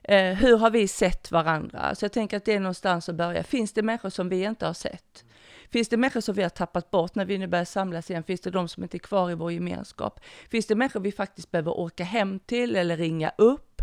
Eh, 0.03 0.33
hur 0.33 0.57
har 0.57 0.69
vi 0.69 0.87
sett 0.87 1.31
varandra? 1.31 1.95
Så 1.95 2.05
jag 2.05 2.11
tänker 2.11 2.37
att 2.37 2.45
det 2.45 2.53
är 2.53 2.59
någonstans 2.59 3.09
att 3.09 3.15
börja. 3.15 3.43
Finns 3.43 3.73
det 3.73 3.81
människor 3.81 4.09
som 4.09 4.29
vi 4.29 4.43
inte 4.43 4.65
har 4.65 4.73
sett? 4.73 5.25
Finns 5.69 5.89
det 5.89 5.97
människor 5.97 6.21
som 6.21 6.35
vi 6.35 6.43
har 6.43 6.49
tappat 6.49 6.91
bort 6.91 7.15
när 7.15 7.25
vi 7.25 7.37
nu 7.37 7.47
börjar 7.47 7.65
samlas 7.65 8.09
igen? 8.09 8.23
Finns 8.23 8.41
det 8.41 8.49
de 8.49 8.67
som 8.67 8.83
inte 8.83 8.97
är 8.97 8.99
kvar 8.99 9.31
i 9.31 9.35
vår 9.35 9.51
gemenskap? 9.51 10.19
Finns 10.49 10.67
det 10.67 10.75
människor 10.75 10.99
vi 10.99 11.11
faktiskt 11.11 11.51
behöver 11.51 11.79
åka 11.79 12.03
hem 12.03 12.39
till 12.39 12.75
eller 12.75 12.97
ringa 12.97 13.31
upp? 13.37 13.81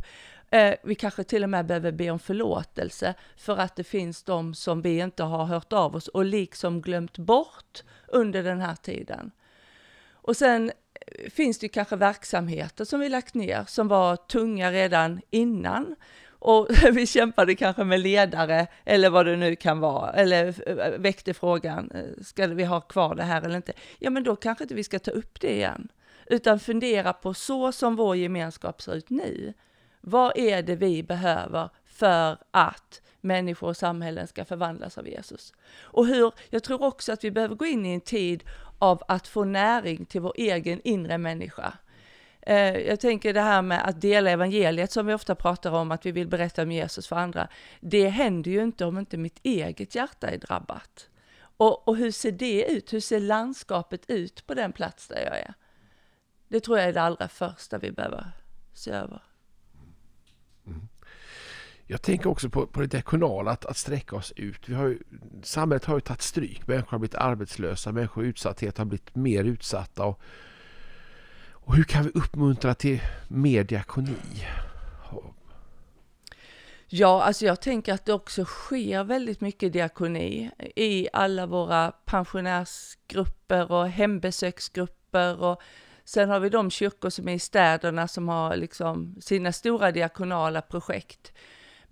Eh, 0.52 0.74
vi 0.82 0.94
kanske 0.94 1.24
till 1.24 1.42
och 1.42 1.50
med 1.50 1.66
behöver 1.66 1.92
be 1.92 2.10
om 2.10 2.18
förlåtelse 2.18 3.14
för 3.36 3.56
att 3.58 3.76
det 3.76 3.84
finns 3.84 4.22
de 4.22 4.54
som 4.54 4.82
vi 4.82 4.98
inte 4.98 5.22
har 5.22 5.44
hört 5.44 5.72
av 5.72 5.96
oss 5.96 6.08
och 6.08 6.24
liksom 6.24 6.82
glömt 6.82 7.18
bort 7.18 7.82
under 8.08 8.42
den 8.42 8.60
här 8.60 8.74
tiden. 8.74 9.30
Och 10.12 10.36
sen 10.36 10.72
eh, 10.94 11.30
finns 11.30 11.58
det 11.58 11.68
kanske 11.68 11.96
verksamheter 11.96 12.84
som 12.84 13.00
vi 13.00 13.08
lagt 13.08 13.34
ner 13.34 13.64
som 13.68 13.88
var 13.88 14.16
tunga 14.16 14.72
redan 14.72 15.20
innan 15.30 15.96
och 16.28 16.68
vi 16.92 17.06
kämpade 17.06 17.54
kanske 17.54 17.84
med 17.84 18.00
ledare 18.00 18.66
eller 18.84 19.10
vad 19.10 19.26
det 19.26 19.36
nu 19.36 19.56
kan 19.56 19.80
vara, 19.80 20.12
eller 20.12 20.68
eh, 20.68 20.98
väckte 20.98 21.34
frågan, 21.34 21.90
eh, 21.90 22.22
ska 22.24 22.46
vi 22.46 22.64
ha 22.64 22.80
kvar 22.80 23.14
det 23.14 23.22
här 23.22 23.42
eller 23.42 23.56
inte? 23.56 23.72
Ja, 23.98 24.10
men 24.10 24.24
då 24.24 24.36
kanske 24.36 24.64
inte 24.64 24.74
vi 24.74 24.84
ska 24.84 24.98
ta 24.98 25.10
upp 25.10 25.40
det 25.40 25.52
igen, 25.52 25.88
utan 26.26 26.60
fundera 26.60 27.12
på 27.12 27.34
så 27.34 27.72
som 27.72 27.96
vår 27.96 28.16
gemenskap 28.16 28.82
ser 28.82 28.94
ut 28.94 29.10
nu. 29.10 29.54
Vad 30.04 30.38
är 30.38 30.62
det 30.62 30.76
vi 30.76 31.02
behöver 31.02 31.70
för 31.84 32.38
att 32.50 33.02
människor 33.20 33.68
och 33.68 33.76
samhällen 33.76 34.26
ska 34.26 34.44
förvandlas 34.44 34.98
av 34.98 35.08
Jesus? 35.08 35.54
Och 35.82 36.06
hur, 36.06 36.32
jag 36.50 36.62
tror 36.62 36.82
också 36.82 37.12
att 37.12 37.24
vi 37.24 37.30
behöver 37.30 37.54
gå 37.54 37.66
in 37.66 37.86
i 37.86 37.94
en 37.94 38.00
tid 38.00 38.44
av 38.78 39.02
att 39.08 39.28
få 39.28 39.44
näring 39.44 40.04
till 40.04 40.20
vår 40.20 40.32
egen 40.36 40.80
inre 40.84 41.18
människa. 41.18 41.72
Eh, 42.40 42.76
jag 42.78 43.00
tänker 43.00 43.34
det 43.34 43.40
här 43.40 43.62
med 43.62 43.88
att 43.88 44.00
dela 44.00 44.30
evangeliet 44.30 44.92
som 44.92 45.06
vi 45.06 45.14
ofta 45.14 45.34
pratar 45.34 45.72
om, 45.72 45.90
att 45.90 46.06
vi 46.06 46.12
vill 46.12 46.28
berätta 46.28 46.62
om 46.62 46.72
Jesus 46.72 47.06
för 47.06 47.16
andra. 47.16 47.48
Det 47.80 48.08
händer 48.08 48.50
ju 48.50 48.62
inte 48.62 48.84
om 48.84 48.98
inte 48.98 49.16
mitt 49.16 49.40
eget 49.42 49.94
hjärta 49.94 50.30
är 50.30 50.38
drabbat. 50.38 51.08
Och, 51.56 51.88
och 51.88 51.96
hur 51.96 52.10
ser 52.10 52.32
det 52.32 52.72
ut? 52.72 52.92
Hur 52.92 53.00
ser 53.00 53.20
landskapet 53.20 54.10
ut 54.10 54.46
på 54.46 54.54
den 54.54 54.72
plats 54.72 55.08
där 55.08 55.24
jag 55.24 55.38
är? 55.38 55.54
Det 56.48 56.60
tror 56.60 56.78
jag 56.78 56.88
är 56.88 56.92
det 56.92 57.02
allra 57.02 57.28
första 57.28 57.78
vi 57.78 57.92
behöver 57.92 58.26
se 58.74 58.90
över. 58.90 59.22
Jag 61.86 62.02
tänker 62.02 62.30
också 62.30 62.50
på, 62.50 62.66
på 62.66 62.80
det 62.80 62.86
diakonala, 62.86 63.50
att, 63.50 63.66
att 63.66 63.76
sträcka 63.76 64.16
oss 64.16 64.32
ut. 64.36 64.68
Vi 64.68 64.74
har 64.74 64.86
ju, 64.86 64.98
samhället 65.42 65.84
har 65.84 65.94
ju 65.94 66.00
tagit 66.00 66.22
stryk. 66.22 66.66
Människor 66.66 66.90
har 66.90 66.98
blivit 66.98 67.14
arbetslösa, 67.14 67.92
människor 67.92 68.24
i 68.24 68.28
utsatthet 68.28 68.78
har 68.78 68.84
blivit 68.84 69.14
mer 69.14 69.44
utsatta. 69.44 70.04
Och, 70.04 70.20
och 71.50 71.76
hur 71.76 71.84
kan 71.84 72.04
vi 72.04 72.10
uppmuntra 72.14 72.74
till 72.74 73.00
mer 73.28 73.64
diakoni? 73.64 74.46
Ja, 76.94 77.22
alltså 77.22 77.44
jag 77.44 77.60
tänker 77.60 77.92
att 77.92 78.04
det 78.04 78.12
också 78.12 78.44
sker 78.44 79.04
väldigt 79.04 79.40
mycket 79.40 79.72
diakoni 79.72 80.50
i 80.76 81.08
alla 81.12 81.46
våra 81.46 81.92
pensionärsgrupper 82.04 83.72
och 83.72 83.88
hembesöksgrupper 83.88 85.42
och 85.42 85.62
sen 86.04 86.28
har 86.28 86.40
vi 86.40 86.48
de 86.48 86.70
kyrkor 86.70 87.10
som 87.10 87.28
är 87.28 87.34
i 87.34 87.38
städerna 87.38 88.08
som 88.08 88.28
har 88.28 88.56
liksom 88.56 89.16
sina 89.20 89.52
stora 89.52 89.92
diakonala 89.92 90.62
projekt. 90.62 91.32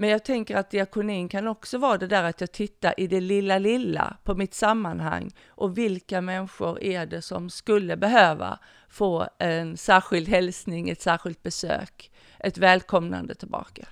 Men 0.00 0.10
jag 0.10 0.24
tänker 0.24 0.56
att 0.56 0.70
diakonin 0.70 1.28
kan 1.28 1.46
också 1.46 1.78
vara 1.78 1.98
det 1.98 2.06
där 2.06 2.22
att 2.22 2.40
jag 2.40 2.52
tittar 2.52 2.94
i 2.96 3.06
det 3.06 3.20
lilla, 3.20 3.58
lilla 3.58 4.16
på 4.24 4.34
mitt 4.34 4.54
sammanhang 4.54 5.30
och 5.48 5.78
vilka 5.78 6.20
människor 6.20 6.82
är 6.82 7.06
det 7.06 7.22
som 7.22 7.50
skulle 7.50 7.96
behöva 7.96 8.58
få 8.88 9.28
en 9.38 9.76
särskild 9.76 10.28
hälsning, 10.28 10.88
ett 10.88 11.02
särskilt 11.02 11.42
besök, 11.42 12.10
ett 12.38 12.58
välkomnande 12.58 13.34
tillbaka. 13.34 13.86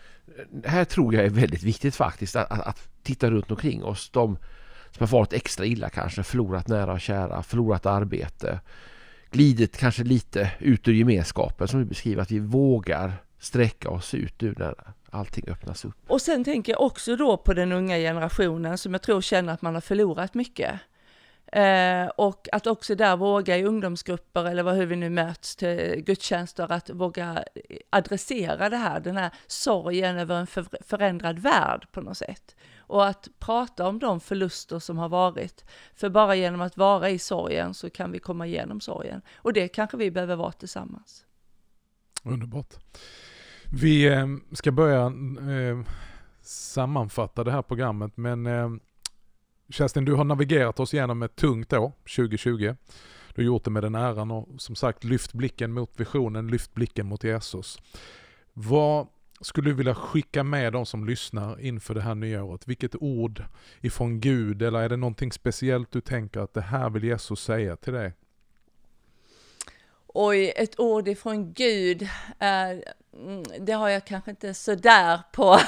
Det 0.50 0.68
här 0.68 0.84
tror 0.84 1.14
jag 1.14 1.24
är 1.24 1.30
väldigt 1.30 1.62
viktigt 1.62 1.94
faktiskt, 1.94 2.36
att, 2.36 2.50
att, 2.50 2.66
att 2.66 2.88
titta 3.02 3.30
runt 3.30 3.50
omkring 3.50 3.84
oss. 3.84 4.10
De 4.10 4.36
som 4.90 5.06
har 5.06 5.18
varit 5.18 5.32
extra 5.32 5.66
illa 5.66 5.88
kanske, 5.88 6.22
förlorat 6.22 6.68
nära 6.68 6.92
och 6.92 7.00
kära, 7.00 7.42
förlorat 7.42 7.86
arbete, 7.86 8.60
glidit 9.30 9.76
kanske 9.76 10.04
lite 10.04 10.50
ut 10.58 10.88
ur 10.88 10.92
gemenskapen 10.92 11.68
som 11.68 11.80
du 11.80 11.86
beskriver, 11.86 12.22
att 12.22 12.30
vi 12.30 12.38
vågar 12.38 13.12
sträcka 13.38 13.90
oss 13.90 14.14
ut 14.14 14.42
ur 14.42 14.54
den 14.54 14.74
allting 15.10 15.44
öppnas 15.48 15.84
upp. 15.84 15.96
Och 16.06 16.22
sen 16.22 16.44
tänker 16.44 16.72
jag 16.72 16.80
också 16.80 17.16
då 17.16 17.36
på 17.36 17.54
den 17.54 17.72
unga 17.72 17.96
generationen 17.96 18.78
som 18.78 18.92
jag 18.92 19.02
tror 19.02 19.20
känner 19.20 19.52
att 19.52 19.62
man 19.62 19.74
har 19.74 19.80
förlorat 19.80 20.34
mycket. 20.34 20.80
Eh, 21.52 22.06
och 22.06 22.48
att 22.52 22.66
också 22.66 22.94
där 22.94 23.16
våga 23.16 23.56
i 23.56 23.64
ungdomsgrupper 23.64 24.44
eller 24.44 24.72
hur 24.72 24.86
vi 24.86 24.96
nu 24.96 25.10
möts 25.10 25.56
till 25.56 26.02
gudstjänster, 26.06 26.72
att 26.72 26.90
våga 26.90 27.44
adressera 27.90 28.68
det 28.68 28.76
här, 28.76 29.00
den 29.00 29.16
här 29.16 29.30
sorgen 29.46 30.18
över 30.18 30.36
en 30.36 30.46
för, 30.46 30.66
förändrad 30.80 31.38
värld 31.38 31.86
på 31.92 32.00
något 32.00 32.16
sätt. 32.16 32.56
Och 32.78 33.06
att 33.06 33.28
prata 33.38 33.88
om 33.88 33.98
de 33.98 34.20
förluster 34.20 34.78
som 34.78 34.98
har 34.98 35.08
varit. 35.08 35.64
För 35.94 36.08
bara 36.08 36.34
genom 36.34 36.60
att 36.60 36.76
vara 36.76 37.10
i 37.10 37.18
sorgen 37.18 37.74
så 37.74 37.90
kan 37.90 38.12
vi 38.12 38.18
komma 38.18 38.46
igenom 38.46 38.80
sorgen. 38.80 39.22
Och 39.36 39.52
det 39.52 39.68
kanske 39.68 39.96
vi 39.96 40.10
behöver 40.10 40.36
vara 40.36 40.52
tillsammans. 40.52 41.24
Underbart. 42.22 42.74
Vi 43.72 44.06
eh, 44.06 44.26
ska 44.52 44.72
börja 44.72 45.06
eh, 45.52 45.78
sammanfatta 46.42 47.44
det 47.44 47.52
här 47.52 47.62
programmet 47.62 48.16
men 48.16 48.46
eh, 48.46 48.70
Kerstin, 49.70 50.04
du 50.04 50.14
har 50.14 50.24
navigerat 50.24 50.80
oss 50.80 50.94
igenom 50.94 51.22
ett 51.22 51.36
tungt 51.36 51.72
år, 51.72 51.92
2020. 52.16 52.74
Du 53.34 53.42
har 53.42 53.46
gjort 53.46 53.64
det 53.64 53.70
med 53.70 53.82
den 53.82 53.94
äran 53.94 54.30
och 54.30 54.48
som 54.58 54.74
sagt 54.74 55.04
lyft 55.04 55.32
blicken 55.32 55.72
mot 55.72 56.00
visionen, 56.00 56.48
lyft 56.48 56.74
blicken 56.74 57.06
mot 57.06 57.24
Jesus. 57.24 57.78
Vad 58.52 59.06
skulle 59.40 59.70
du 59.70 59.74
vilja 59.74 59.94
skicka 59.94 60.44
med 60.44 60.72
de 60.72 60.86
som 60.86 61.06
lyssnar 61.06 61.60
inför 61.60 61.94
det 61.94 62.00
här 62.00 62.14
nya 62.14 62.44
året? 62.44 62.68
Vilket 62.68 62.94
ord 63.02 63.44
ifrån 63.80 64.20
Gud 64.20 64.62
eller 64.62 64.78
är 64.78 64.88
det 64.88 64.96
någonting 64.96 65.32
speciellt 65.32 65.92
du 65.92 66.00
tänker 66.00 66.40
att 66.40 66.54
det 66.54 66.60
här 66.60 66.90
vill 66.90 67.04
Jesus 67.04 67.40
säga 67.40 67.76
till 67.76 67.92
dig? 67.92 68.12
Oj, 70.06 70.52
ett 70.56 70.80
ord 70.80 71.08
ifrån 71.08 71.52
Gud, 71.52 72.02
eh, 72.38 72.78
det 73.60 73.72
har 73.72 73.88
jag 73.88 74.04
kanske 74.04 74.30
inte 74.30 74.54
sådär 74.54 75.20
på 75.32 75.58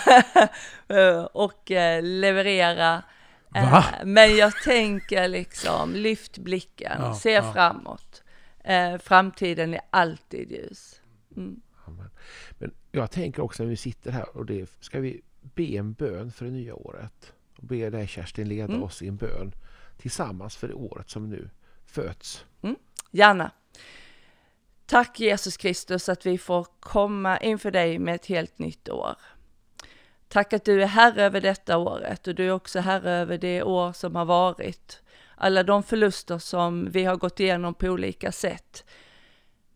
och 1.33 1.71
eh, 1.71 2.03
leverera 2.03 3.03
Va? 3.55 3.85
Eh, 4.01 4.07
men 4.07 4.37
jag 4.37 4.53
tänker 4.65 5.29
liksom, 5.29 5.95
lyft 5.95 6.39
blicken, 6.39 6.97
ja, 6.99 7.15
se 7.15 7.31
ja. 7.31 7.53
framåt. 7.53 8.23
Eh, 8.65 8.99
framtiden 8.99 9.75
är 9.75 9.81
alltid 9.91 10.51
ljus. 10.51 11.01
Mm. 11.37 11.61
Men 12.59 12.75
jag 12.93 13.11
tänker 13.11 13.43
också 13.43 13.63
när 13.63 13.71
vi 13.71 13.77
sitter 13.77 14.11
här 14.11 14.37
och 14.37 14.47
det 14.47 14.71
ska 14.81 15.01
vi 15.01 15.23
be 15.41 15.65
en 15.65 15.93
bön 15.93 16.33
för 16.33 16.45
det 16.45 16.51
nya 16.51 16.75
året. 16.75 17.33
Och 17.57 17.65
be 17.65 17.91
dig 17.91 18.07
Kerstin 18.07 18.49
leda 18.49 18.73
mm. 18.73 18.83
oss 18.83 19.03
i 19.03 19.09
en 19.09 19.17
bön 19.17 19.55
tillsammans 19.99 20.57
för 20.57 20.69
det 20.69 20.75
året 20.75 21.11
som 21.11 21.31
nu 21.31 21.51
föds. 21.85 22.45
Mm. 22.63 22.77
Gärna. 23.11 23.51
Tack 24.91 25.21
Jesus 25.21 25.57
Kristus 25.57 26.09
att 26.09 26.27
vi 26.27 26.39
får 26.39 26.67
komma 26.81 27.39
inför 27.39 27.71
dig 27.71 27.99
med 27.99 28.15
ett 28.15 28.27
helt 28.27 28.59
nytt 28.59 28.89
år. 28.89 29.17
Tack 30.29 30.53
att 30.53 30.65
du 30.65 30.83
är 30.83 30.87
herre 30.87 31.23
över 31.23 31.41
detta 31.41 31.79
året 31.79 32.27
och 32.27 32.35
du 32.35 32.47
är 32.47 32.53
också 32.53 32.81
herre 32.81 33.11
över 33.11 33.39
det 33.39 33.63
år 33.63 33.93
som 33.93 34.17
har 34.17 34.25
varit. 34.25 35.03
Alla 35.37 35.63
de 35.63 35.83
förluster 35.83 36.39
som 36.39 36.91
vi 36.91 37.05
har 37.05 37.17
gått 37.17 37.41
igenom 37.41 37.75
på 37.75 37.87
olika 37.87 38.33
sätt. 38.33 38.85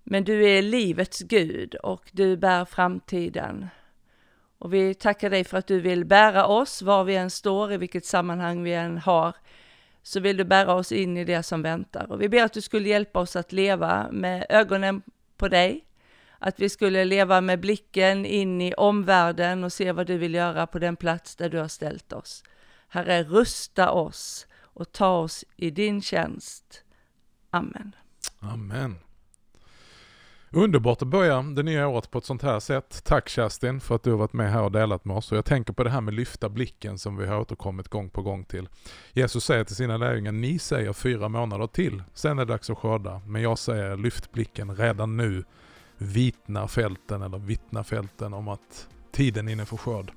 Men 0.02 0.24
du 0.24 0.48
är 0.50 0.62
livets 0.62 1.20
Gud 1.20 1.74
och 1.74 2.10
du 2.12 2.36
bär 2.36 2.64
framtiden. 2.64 3.66
Och 4.58 4.74
vi 4.74 4.94
tackar 4.94 5.30
dig 5.30 5.44
för 5.44 5.58
att 5.58 5.66
du 5.66 5.80
vill 5.80 6.04
bära 6.04 6.46
oss 6.46 6.82
var 6.82 7.04
vi 7.04 7.16
än 7.16 7.30
står, 7.30 7.72
i 7.72 7.76
vilket 7.76 8.06
sammanhang 8.06 8.62
vi 8.62 8.74
än 8.74 8.98
har. 8.98 9.34
Så 10.06 10.20
vill 10.20 10.36
du 10.36 10.44
bära 10.44 10.74
oss 10.74 10.92
in 10.92 11.16
i 11.16 11.24
det 11.24 11.42
som 11.42 11.62
väntar. 11.62 12.12
Och 12.12 12.22
vi 12.22 12.28
ber 12.28 12.44
att 12.44 12.52
du 12.52 12.60
skulle 12.60 12.88
hjälpa 12.88 13.20
oss 13.20 13.36
att 13.36 13.52
leva 13.52 14.08
med 14.12 14.46
ögonen 14.48 15.02
på 15.36 15.48
dig, 15.48 15.84
att 16.38 16.60
vi 16.60 16.68
skulle 16.68 17.04
leva 17.04 17.40
med 17.40 17.60
blicken 17.60 18.26
in 18.26 18.60
i 18.60 18.74
omvärlden 18.74 19.64
och 19.64 19.72
se 19.72 19.92
vad 19.92 20.06
du 20.06 20.18
vill 20.18 20.34
göra 20.34 20.66
på 20.66 20.78
den 20.78 20.96
plats 20.96 21.36
där 21.36 21.48
du 21.48 21.58
har 21.58 21.68
ställt 21.68 22.12
oss. 22.12 22.44
Herre, 22.88 23.22
rusta 23.22 23.90
oss 23.90 24.46
och 24.60 24.92
ta 24.92 25.18
oss 25.18 25.44
i 25.56 25.70
din 25.70 26.02
tjänst. 26.02 26.84
Amen. 27.50 27.96
Amen. 28.40 28.96
Underbart 30.56 31.02
att 31.02 31.08
börja 31.08 31.42
det 31.42 31.62
nya 31.62 31.88
året 31.88 32.10
på 32.10 32.18
ett 32.18 32.24
sånt 32.24 32.42
här 32.42 32.60
sätt. 32.60 33.00
Tack 33.04 33.28
Kerstin 33.28 33.80
för 33.80 33.94
att 33.94 34.02
du 34.02 34.10
har 34.10 34.18
varit 34.18 34.32
med 34.32 34.52
här 34.52 34.62
och 34.62 34.72
delat 34.72 35.04
med 35.04 35.16
oss. 35.16 35.32
Och 35.32 35.38
jag 35.38 35.44
tänker 35.44 35.72
på 35.72 35.84
det 35.84 35.90
här 35.90 36.00
med 36.00 36.14
lyfta 36.14 36.48
blicken 36.48 36.98
som 36.98 37.16
vi 37.16 37.26
har 37.26 37.40
återkommit 37.40 37.88
gång 37.88 38.10
på 38.10 38.22
gång 38.22 38.44
till. 38.44 38.68
Jesus 39.12 39.44
säger 39.44 39.64
till 39.64 39.76
sina 39.76 39.96
lärjungar, 39.96 40.32
ni 40.32 40.58
säger 40.58 40.92
fyra 40.92 41.28
månader 41.28 41.66
till, 41.66 42.02
sen 42.14 42.38
är 42.38 42.44
det 42.44 42.52
dags 42.52 42.70
att 42.70 42.78
skörda. 42.78 43.20
Men 43.26 43.42
jag 43.42 43.58
säger 43.58 43.96
lyft 43.96 44.32
blicken 44.32 44.76
redan 44.76 45.16
nu 45.16 45.44
vitna 45.98 46.68
fälten 46.68 47.22
eller 47.22 47.38
vittna 47.38 47.84
fälten 47.84 48.34
om 48.34 48.48
att 48.48 48.88
tiden 49.12 49.48
är 49.48 49.52
inne 49.52 49.66
för 49.66 49.76
skörd. 49.76 50.12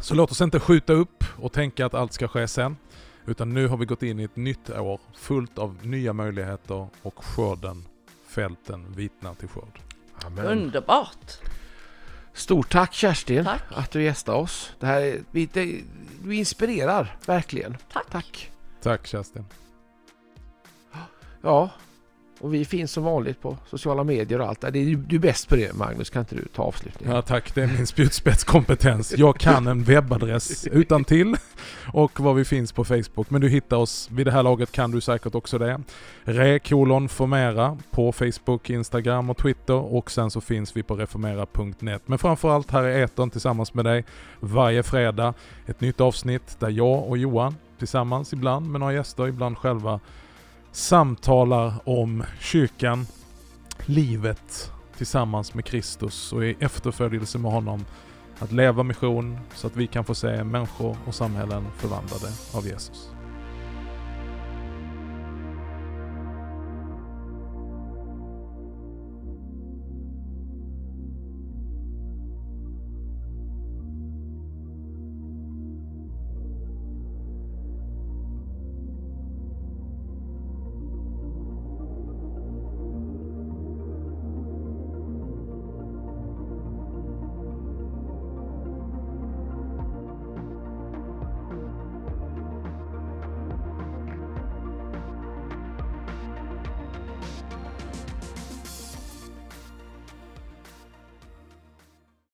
Så 0.00 0.14
låt 0.14 0.30
oss 0.30 0.40
inte 0.40 0.60
skjuta 0.60 0.92
upp 0.92 1.24
och 1.36 1.52
tänka 1.52 1.86
att 1.86 1.94
allt 1.94 2.12
ska 2.12 2.28
ske 2.28 2.48
sen. 2.48 2.76
Utan 3.26 3.54
nu 3.54 3.68
har 3.68 3.76
vi 3.76 3.86
gått 3.86 4.02
in 4.02 4.20
i 4.20 4.24
ett 4.24 4.36
nytt 4.36 4.70
år 4.70 5.00
fullt 5.16 5.58
av 5.58 5.86
nya 5.86 6.12
möjligheter 6.12 6.88
och 7.02 7.24
skörden, 7.24 7.84
fälten 8.34 8.92
vittnar 8.92 9.34
till 9.34 9.48
skörd. 9.48 9.80
Amen. 10.24 10.46
Underbart! 10.46 11.40
Stort 12.32 12.72
tack 12.72 12.92
Kerstin 12.94 13.44
tack. 13.44 13.62
att 13.68 13.90
du 13.90 14.02
gästade 14.02 14.38
oss. 14.38 14.72
Det 14.80 14.86
här, 14.86 15.20
det, 15.30 15.82
du 16.22 16.34
inspirerar 16.34 17.16
verkligen. 17.26 17.76
Tack. 17.92 18.06
Tack, 18.10 18.50
tack 18.82 19.06
Kerstin. 19.06 19.44
Ja, 21.40 21.70
och 22.40 22.54
vi 22.54 22.64
finns 22.64 22.92
som 22.92 23.04
vanligt 23.04 23.40
på 23.40 23.56
sociala 23.66 24.04
medier 24.04 24.40
och 24.40 24.48
allt 24.48 24.60
Det 24.60 24.70
Du, 24.70 24.96
du 24.96 25.16
är 25.16 25.20
bäst 25.20 25.48
på 25.48 25.56
det 25.56 25.76
Magnus, 25.76 26.10
kan 26.10 26.20
inte 26.20 26.34
du 26.34 26.44
ta 26.54 26.62
avslutningen? 26.62 27.16
Ja 27.16 27.22
tack, 27.22 27.54
det 27.54 27.62
är 27.62 27.66
min 27.66 27.86
spjutspetskompetens. 27.86 29.14
Jag 29.18 29.38
kan 29.38 29.66
en 29.66 29.84
webbadress 29.84 30.66
utan 30.66 31.04
till 31.04 31.36
och 31.92 32.20
var 32.20 32.34
vi 32.34 32.44
finns 32.44 32.72
på 32.72 32.84
Facebook. 32.84 33.30
Men 33.30 33.40
du 33.40 33.48
hittar 33.48 33.76
oss, 33.76 34.10
vid 34.10 34.26
det 34.26 34.32
här 34.32 34.42
laget 34.42 34.72
kan 34.72 34.90
du 34.90 35.00
säkert 35.00 35.34
också 35.34 35.58
det. 35.58 35.80
Rekolon 36.24 37.08
Formera 37.08 37.78
på 37.90 38.12
Facebook, 38.12 38.70
Instagram 38.70 39.30
och 39.30 39.36
Twitter 39.36 39.94
och 39.94 40.10
sen 40.10 40.30
så 40.30 40.40
finns 40.40 40.76
vi 40.76 40.82
på 40.82 40.96
reformera.net. 40.96 42.02
Men 42.06 42.18
framförallt 42.18 42.70
här 42.70 42.82
är 42.82 43.04
etern 43.04 43.30
tillsammans 43.30 43.74
med 43.74 43.84
dig 43.84 44.04
varje 44.40 44.82
fredag. 44.82 45.34
Ett 45.66 45.80
nytt 45.80 46.00
avsnitt 46.00 46.56
där 46.60 46.70
jag 46.70 47.08
och 47.08 47.18
Johan 47.18 47.56
tillsammans 47.78 48.32
ibland 48.32 48.70
med 48.70 48.80
några 48.80 48.92
gäster, 48.92 49.28
ibland 49.28 49.58
själva 49.58 50.00
samtalar 50.74 51.74
om 51.84 52.24
kyrkan, 52.40 53.06
livet 53.86 54.72
tillsammans 54.96 55.54
med 55.54 55.64
Kristus 55.64 56.32
och 56.32 56.44
i 56.44 56.56
efterföljelse 56.60 57.38
med 57.38 57.52
honom 57.52 57.84
att 58.38 58.52
leva 58.52 58.82
mission 58.82 59.38
så 59.54 59.66
att 59.66 59.76
vi 59.76 59.86
kan 59.86 60.04
få 60.04 60.14
se 60.14 60.44
människor 60.44 60.96
och 61.06 61.14
samhällen 61.14 61.64
förvandlade 61.76 62.28
av 62.54 62.66
Jesus. 62.66 63.10